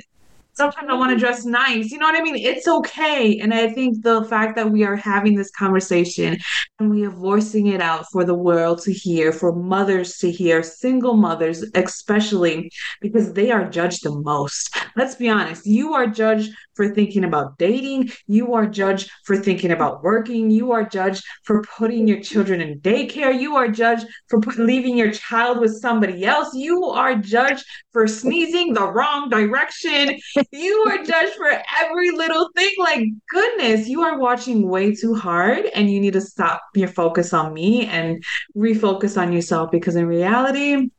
sometimes 0.54 0.88
I 0.90 0.94
want 0.94 1.12
to 1.12 1.18
dress 1.18 1.46
nice. 1.46 1.92
You 1.92 1.98
know 1.98 2.08
what 2.08 2.20
I 2.20 2.24
mean? 2.24 2.38
It's 2.38 2.68
okay. 2.68 3.40
And 3.40 3.54
I 3.54 3.72
think 3.72 4.04
the 4.04 4.24
fact 4.26 4.56
that 4.56 4.70
we 4.70 4.84
are 4.84 4.96
having 4.96 5.36
this 5.36 5.52
conversation 5.52 6.38
and 6.80 6.90
we 6.90 7.06
are 7.06 7.12
voicing 7.12 7.68
it 7.68 7.82
out 7.82 8.06
for 8.12 8.24
the 8.24 8.36
world 8.36 8.82
to 8.84 8.94
hear, 8.94 9.32
for 9.32 9.54
mothers 9.56 10.18
to 10.18 10.32
hear, 10.32 10.64
single 10.64 11.16
mothers 11.16 11.64
especially, 11.76 12.72
because 13.02 13.34
they 13.34 13.52
are 13.52 13.70
judged 13.70 14.04
the 14.04 14.12
most. 14.12 14.76
Let's 14.96 15.16
be 15.16 15.30
honest. 15.30 15.66
You 15.66 15.94
are 15.94 16.08
judged 16.08 16.52
for 16.76 16.94
thinking 16.94 17.24
about 17.24 17.58
dating. 17.58 18.12
You 18.28 18.54
are 18.54 18.66
judged 18.66 19.10
for 19.26 19.38
thinking 19.38 19.72
about 19.72 20.04
working. 20.04 20.50
You 20.50 20.72
are 20.72 20.84
judged 20.84 21.24
for 21.44 21.64
putting 21.64 22.08
your 22.08 22.22
children 22.22 22.62
in 22.62 22.80
daycare. 22.80 23.40
You 23.40 23.56
are 23.56 23.68
judged 23.68 24.08
for 24.30 24.40
leaving 24.58 24.98
your 24.98 25.12
child 25.12 25.60
with 25.60 25.74
somebody 25.74 26.26
else. 26.26 26.54
You 26.54 26.86
are 26.86 27.16
judged 27.16 27.64
for 27.94 28.08
sneezing 28.08 28.74
the 28.74 28.92
wrong 28.92 29.30
direction. 29.30 30.20
You 30.52 30.86
are 30.90 31.04
judged 31.04 31.34
for 31.36 31.50
every 31.82 32.12
little 32.12 32.50
thing. 32.56 32.72
Like, 32.78 33.04
goodness, 33.30 33.88
you 33.88 34.02
are 34.02 34.20
watching 34.20 34.68
way 34.68 34.94
too 34.94 35.16
hard 35.16 35.66
and 35.74 35.90
you 35.90 36.00
need 36.02 36.14
to 36.14 36.22
stop 36.22 36.62
your 36.76 36.90
focus 36.90 37.34
on 37.34 37.54
me 37.54 37.86
and 37.86 38.22
refocus 38.56 39.20
on 39.20 39.32
yourself 39.32 39.72
because 39.72 39.96
in 39.96 40.06
reality, 40.08 40.90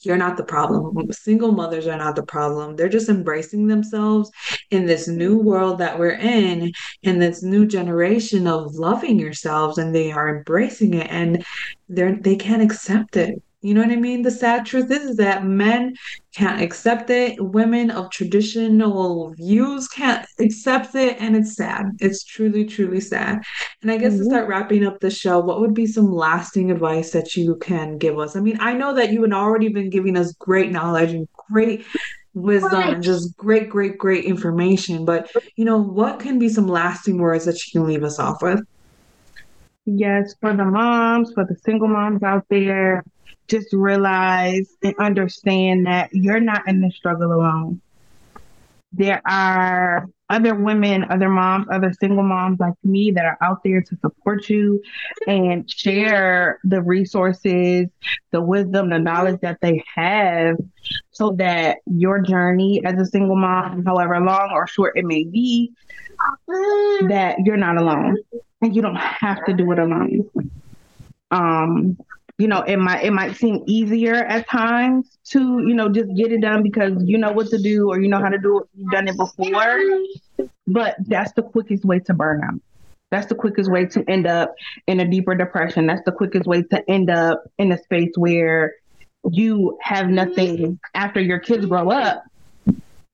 you're 0.00 0.16
not 0.16 0.36
the 0.36 0.44
problem. 0.44 1.12
Single 1.12 1.52
mothers 1.52 1.86
are 1.86 1.98
not 1.98 2.16
the 2.16 2.22
problem. 2.22 2.76
They're 2.76 2.88
just 2.88 3.08
embracing 3.08 3.66
themselves 3.66 4.30
in 4.70 4.86
this 4.86 5.08
new 5.08 5.38
world 5.38 5.78
that 5.78 5.98
we're 5.98 6.12
in, 6.12 6.72
in 7.02 7.18
this 7.18 7.42
new 7.42 7.66
generation 7.66 8.46
of 8.46 8.74
loving 8.74 9.18
yourselves, 9.18 9.78
and 9.78 9.94
they 9.94 10.12
are 10.12 10.36
embracing 10.38 10.94
it 10.94 11.08
and 11.10 11.44
they're 11.88 12.16
they 12.16 12.36
can't 12.36 12.62
accept 12.62 13.16
it. 13.16 13.42
You 13.60 13.74
know 13.74 13.82
what 13.82 13.90
I 13.90 13.96
mean? 13.96 14.22
The 14.22 14.30
sad 14.30 14.64
truth 14.64 14.90
is, 14.90 15.16
that 15.16 15.44
men 15.44 15.96
can't 16.32 16.62
accept 16.62 17.10
it. 17.10 17.42
Women 17.42 17.90
of 17.90 18.08
traditional 18.10 19.30
views 19.34 19.88
can't 19.88 20.24
accept 20.38 20.94
it. 20.94 21.16
And 21.18 21.34
it's 21.34 21.56
sad. 21.56 21.86
It's 21.98 22.22
truly, 22.22 22.64
truly 22.64 23.00
sad. 23.00 23.42
And 23.82 23.90
I 23.90 23.96
guess 23.96 24.12
mm-hmm. 24.12 24.22
to 24.22 24.30
start 24.30 24.48
wrapping 24.48 24.86
up 24.86 25.00
the 25.00 25.10
show, 25.10 25.40
what 25.40 25.60
would 25.60 25.74
be 25.74 25.86
some 25.86 26.12
lasting 26.12 26.70
advice 26.70 27.10
that 27.10 27.34
you 27.34 27.56
can 27.56 27.98
give 27.98 28.16
us? 28.18 28.36
I 28.36 28.40
mean, 28.40 28.58
I 28.60 28.74
know 28.74 28.94
that 28.94 29.10
you 29.12 29.22
had 29.22 29.32
already 29.32 29.68
been 29.68 29.90
giving 29.90 30.16
us 30.16 30.32
great 30.34 30.70
knowledge 30.70 31.12
and 31.12 31.26
great 31.50 31.84
wisdom 32.34 32.80
and 32.80 33.02
just 33.02 33.36
great, 33.36 33.68
great, 33.68 33.98
great 33.98 34.24
information. 34.24 35.04
But, 35.04 35.32
you 35.56 35.64
know, 35.64 35.78
what 35.78 36.20
can 36.20 36.38
be 36.38 36.48
some 36.48 36.68
lasting 36.68 37.18
words 37.18 37.44
that 37.46 37.54
you 37.66 37.72
can 37.72 37.88
leave 37.88 38.04
us 38.04 38.20
off 38.20 38.40
with? 38.40 38.60
Yes, 39.84 40.34
for 40.40 40.54
the 40.54 40.64
moms, 40.64 41.32
for 41.32 41.44
the 41.44 41.56
single 41.64 41.88
moms 41.88 42.22
out 42.22 42.44
there, 42.50 43.02
just 43.48 43.72
realize 43.72 44.76
and 44.82 44.94
understand 44.98 45.86
that 45.86 46.10
you're 46.12 46.40
not 46.40 46.68
in 46.68 46.80
the 46.80 46.90
struggle 46.90 47.32
alone. 47.32 47.80
There 48.92 49.20
are 49.26 50.08
other 50.30 50.54
women, 50.54 51.04
other 51.10 51.28
moms, 51.28 51.66
other 51.70 51.92
single 51.92 52.22
moms 52.22 52.60
like 52.60 52.74
me 52.84 53.10
that 53.12 53.24
are 53.24 53.38
out 53.40 53.62
there 53.62 53.80
to 53.80 53.96
support 53.96 54.48
you 54.48 54.82
and 55.26 55.70
share 55.70 56.58
the 56.64 56.82
resources, 56.82 57.86
the 58.30 58.40
wisdom, 58.40 58.90
the 58.90 58.98
knowledge 58.98 59.40
that 59.40 59.58
they 59.60 59.82
have 59.94 60.56
so 61.10 61.32
that 61.32 61.78
your 61.86 62.20
journey 62.20 62.82
as 62.84 62.98
a 63.00 63.06
single 63.06 63.36
mom, 63.36 63.84
however 63.84 64.20
long 64.20 64.50
or 64.52 64.66
short 64.66 64.96
it 64.96 65.04
may 65.04 65.24
be, 65.24 65.72
that 67.08 67.36
you're 67.44 67.56
not 67.56 67.76
alone 67.76 68.16
and 68.60 68.74
you 68.74 68.82
don't 68.82 68.96
have 68.96 69.44
to 69.46 69.52
do 69.52 69.70
it 69.72 69.78
alone. 69.78 70.28
Um, 71.30 71.98
you 72.38 72.46
know, 72.46 72.62
it 72.62 72.76
might 72.76 73.04
it 73.04 73.12
might 73.12 73.36
seem 73.36 73.64
easier 73.66 74.14
at 74.14 74.48
times 74.48 75.18
to, 75.30 75.40
you 75.66 75.74
know, 75.74 75.88
just 75.88 76.14
get 76.14 76.32
it 76.32 76.40
done 76.40 76.62
because 76.62 76.92
you 77.04 77.18
know 77.18 77.32
what 77.32 77.48
to 77.48 77.58
do 77.58 77.90
or 77.90 78.00
you 78.00 78.08
know 78.08 78.20
how 78.20 78.28
to 78.28 78.38
do 78.38 78.60
it, 78.60 78.68
you've 78.74 78.90
done 78.90 79.08
it 79.08 79.16
before. 79.16 79.90
But 80.66 80.96
that's 81.00 81.32
the 81.32 81.42
quickest 81.42 81.84
way 81.84 81.98
to 82.00 82.14
burn 82.14 82.42
out. 82.44 82.60
That's 83.10 83.26
the 83.26 83.34
quickest 83.34 83.70
way 83.70 83.86
to 83.86 84.08
end 84.08 84.26
up 84.26 84.54
in 84.86 85.00
a 85.00 85.08
deeper 85.08 85.34
depression. 85.34 85.86
That's 85.86 86.02
the 86.04 86.12
quickest 86.12 86.46
way 86.46 86.62
to 86.62 86.88
end 86.88 87.10
up 87.10 87.42
in 87.58 87.72
a 87.72 87.78
space 87.78 88.12
where 88.16 88.74
you 89.30 89.76
have 89.82 90.08
nothing 90.08 90.78
after 90.94 91.20
your 91.20 91.40
kids 91.40 91.66
grow 91.66 91.90
up. 91.90 92.22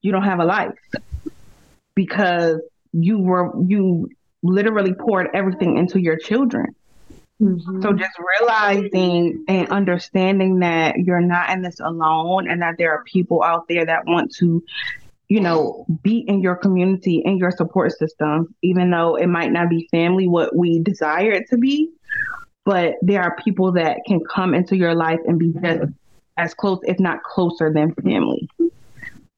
You 0.02 0.12
don't 0.12 0.24
have 0.24 0.40
a 0.40 0.44
life 0.44 0.78
because 1.94 2.60
you 2.92 3.18
were 3.18 3.52
you 3.66 4.10
literally 4.42 4.92
poured 4.92 5.28
everything 5.32 5.78
into 5.78 5.98
your 5.98 6.18
children. 6.18 6.74
Mm-hmm. 7.44 7.82
So 7.82 7.92
just 7.92 8.18
realizing 8.40 9.44
and 9.48 9.68
understanding 9.68 10.60
that 10.60 10.96
you're 10.98 11.20
not 11.20 11.50
in 11.50 11.60
this 11.60 11.78
alone 11.78 12.48
and 12.48 12.62
that 12.62 12.76
there 12.78 12.90
are 12.92 13.04
people 13.04 13.42
out 13.42 13.68
there 13.68 13.84
that 13.84 14.06
want 14.06 14.34
to, 14.36 14.64
you 15.28 15.40
know, 15.40 15.84
be 16.02 16.18
in 16.20 16.40
your 16.40 16.56
community, 16.56 17.22
in 17.24 17.36
your 17.36 17.50
support 17.50 17.92
system, 17.92 18.54
even 18.62 18.90
though 18.90 19.16
it 19.16 19.26
might 19.26 19.52
not 19.52 19.68
be 19.68 19.88
family 19.90 20.26
what 20.26 20.56
we 20.56 20.78
desire 20.78 21.32
it 21.32 21.48
to 21.50 21.58
be. 21.58 21.90
But 22.64 22.94
there 23.02 23.22
are 23.22 23.36
people 23.36 23.72
that 23.72 23.98
can 24.06 24.20
come 24.24 24.54
into 24.54 24.74
your 24.74 24.94
life 24.94 25.20
and 25.26 25.38
be 25.38 25.52
just 25.60 25.92
as 26.38 26.54
close, 26.54 26.78
if 26.84 26.98
not 26.98 27.22
closer 27.22 27.70
than 27.70 27.94
family. 27.96 28.48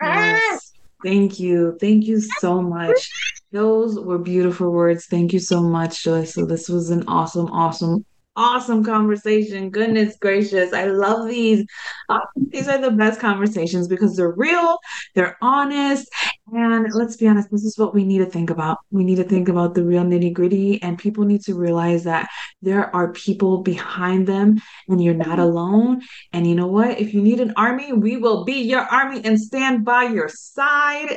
Yes. 0.00 0.72
Thank 1.02 1.40
you. 1.40 1.76
Thank 1.80 2.04
you 2.04 2.20
so 2.20 2.62
much. 2.62 3.10
Those 3.56 3.98
were 3.98 4.18
beautiful 4.18 4.70
words. 4.70 5.06
Thank 5.06 5.32
you 5.32 5.38
so 5.38 5.62
much, 5.62 6.04
Joyce. 6.04 6.34
So 6.34 6.44
this 6.44 6.68
was 6.68 6.90
an 6.90 7.04
awesome, 7.08 7.46
awesome, 7.46 8.04
awesome 8.36 8.84
conversation. 8.84 9.70
Goodness 9.70 10.14
gracious. 10.20 10.74
I 10.74 10.84
love 10.88 11.26
these. 11.26 11.64
Uh, 12.10 12.20
these 12.50 12.68
are 12.68 12.76
the 12.76 12.90
best 12.90 13.18
conversations 13.18 13.88
because 13.88 14.14
they're 14.14 14.34
real, 14.36 14.76
they're 15.14 15.38
honest, 15.40 16.06
And 16.52 16.92
let's 16.94 17.16
be 17.16 17.26
honest, 17.26 17.50
this 17.50 17.64
is 17.64 17.76
what 17.76 17.92
we 17.92 18.04
need 18.04 18.18
to 18.18 18.26
think 18.26 18.50
about. 18.50 18.78
We 18.92 19.02
need 19.02 19.16
to 19.16 19.24
think 19.24 19.48
about 19.48 19.74
the 19.74 19.82
real 19.82 20.04
nitty 20.04 20.32
gritty, 20.32 20.80
and 20.80 20.96
people 20.96 21.24
need 21.24 21.42
to 21.42 21.54
realize 21.54 22.04
that 22.04 22.28
there 22.62 22.94
are 22.94 23.12
people 23.12 23.62
behind 23.62 24.28
them 24.28 24.60
and 24.88 25.02
you're 25.02 25.14
not 25.14 25.38
mm-hmm. 25.38 25.40
alone. 25.40 26.02
And 26.32 26.46
you 26.46 26.54
know 26.54 26.68
what? 26.68 27.00
If 27.00 27.12
you 27.12 27.20
need 27.20 27.40
an 27.40 27.52
army, 27.56 27.92
we 27.92 28.16
will 28.16 28.44
be 28.44 28.62
your 28.62 28.82
army 28.82 29.22
and 29.24 29.40
stand 29.40 29.84
by 29.84 30.04
your 30.04 30.28
side. 30.28 31.10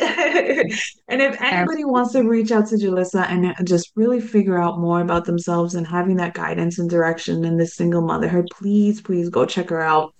and 1.08 1.22
if 1.22 1.40
anybody 1.40 1.86
wants 1.86 2.14
to 2.14 2.24
reach 2.24 2.52
out 2.52 2.68
to 2.70 2.76
Jalisa 2.76 3.30
and 3.30 3.56
just 3.68 3.92
really 3.96 4.20
figure 4.20 4.60
out 4.60 4.80
more 4.80 5.02
about 5.02 5.26
themselves 5.26 5.76
and 5.76 5.86
having 5.86 6.16
that 6.18 6.34
guidance 6.34 6.80
and 6.80 6.90
direction 6.90 7.46
in 7.46 7.58
this 7.58 7.76
single 7.76 8.02
motherhood, 8.02 8.48
please, 8.52 9.00
please 9.00 9.30
go 9.30 9.46
check 9.46 9.70
her 9.70 9.82
out. 9.82 10.14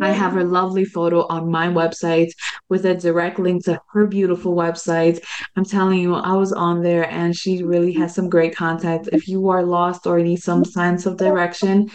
I 0.00 0.10
have 0.10 0.32
her 0.32 0.44
lovely 0.44 0.84
photo 0.84 1.26
on 1.28 1.50
my 1.50 1.68
website 1.68 2.30
with 2.68 2.84
a 2.84 2.94
direct 2.94 3.38
link 3.38 3.64
to 3.64 3.80
her 3.92 4.06
beautiful 4.06 4.54
website. 4.54 5.24
I'm 5.56 5.64
telling 5.64 6.00
you, 6.00 6.14
I 6.14 6.32
was 6.32 6.52
on 6.52 6.82
there 6.82 7.08
and 7.08 7.34
she 7.34 7.62
really 7.62 7.92
has 7.94 8.14
some 8.14 8.28
great 8.28 8.54
content. 8.54 9.08
If 9.12 9.28
you 9.28 9.48
are 9.48 9.62
lost 9.62 10.06
or 10.06 10.18
need 10.20 10.42
some 10.42 10.64
sense 10.64 11.06
of 11.06 11.16
direction, 11.16 11.90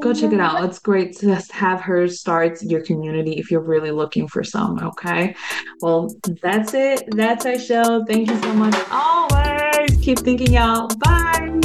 go 0.00 0.14
check 0.14 0.32
it 0.32 0.40
out. 0.40 0.64
It's 0.64 0.78
great 0.78 1.16
to 1.18 1.34
have 1.52 1.80
her 1.80 2.08
start 2.08 2.62
your 2.62 2.82
community 2.82 3.32
if 3.32 3.50
you're 3.50 3.60
really 3.60 3.90
looking 3.90 4.28
for 4.28 4.44
some. 4.44 4.78
Okay. 4.78 5.34
Well, 5.80 6.14
that's 6.42 6.74
it. 6.74 7.02
That's 7.08 7.44
our 7.44 7.58
show. 7.58 8.04
Thank 8.04 8.30
you 8.30 8.40
so 8.40 8.54
much. 8.54 8.74
Always 8.90 9.96
keep 10.00 10.20
thinking, 10.20 10.52
y'all. 10.52 10.88
Bye. 10.98 11.60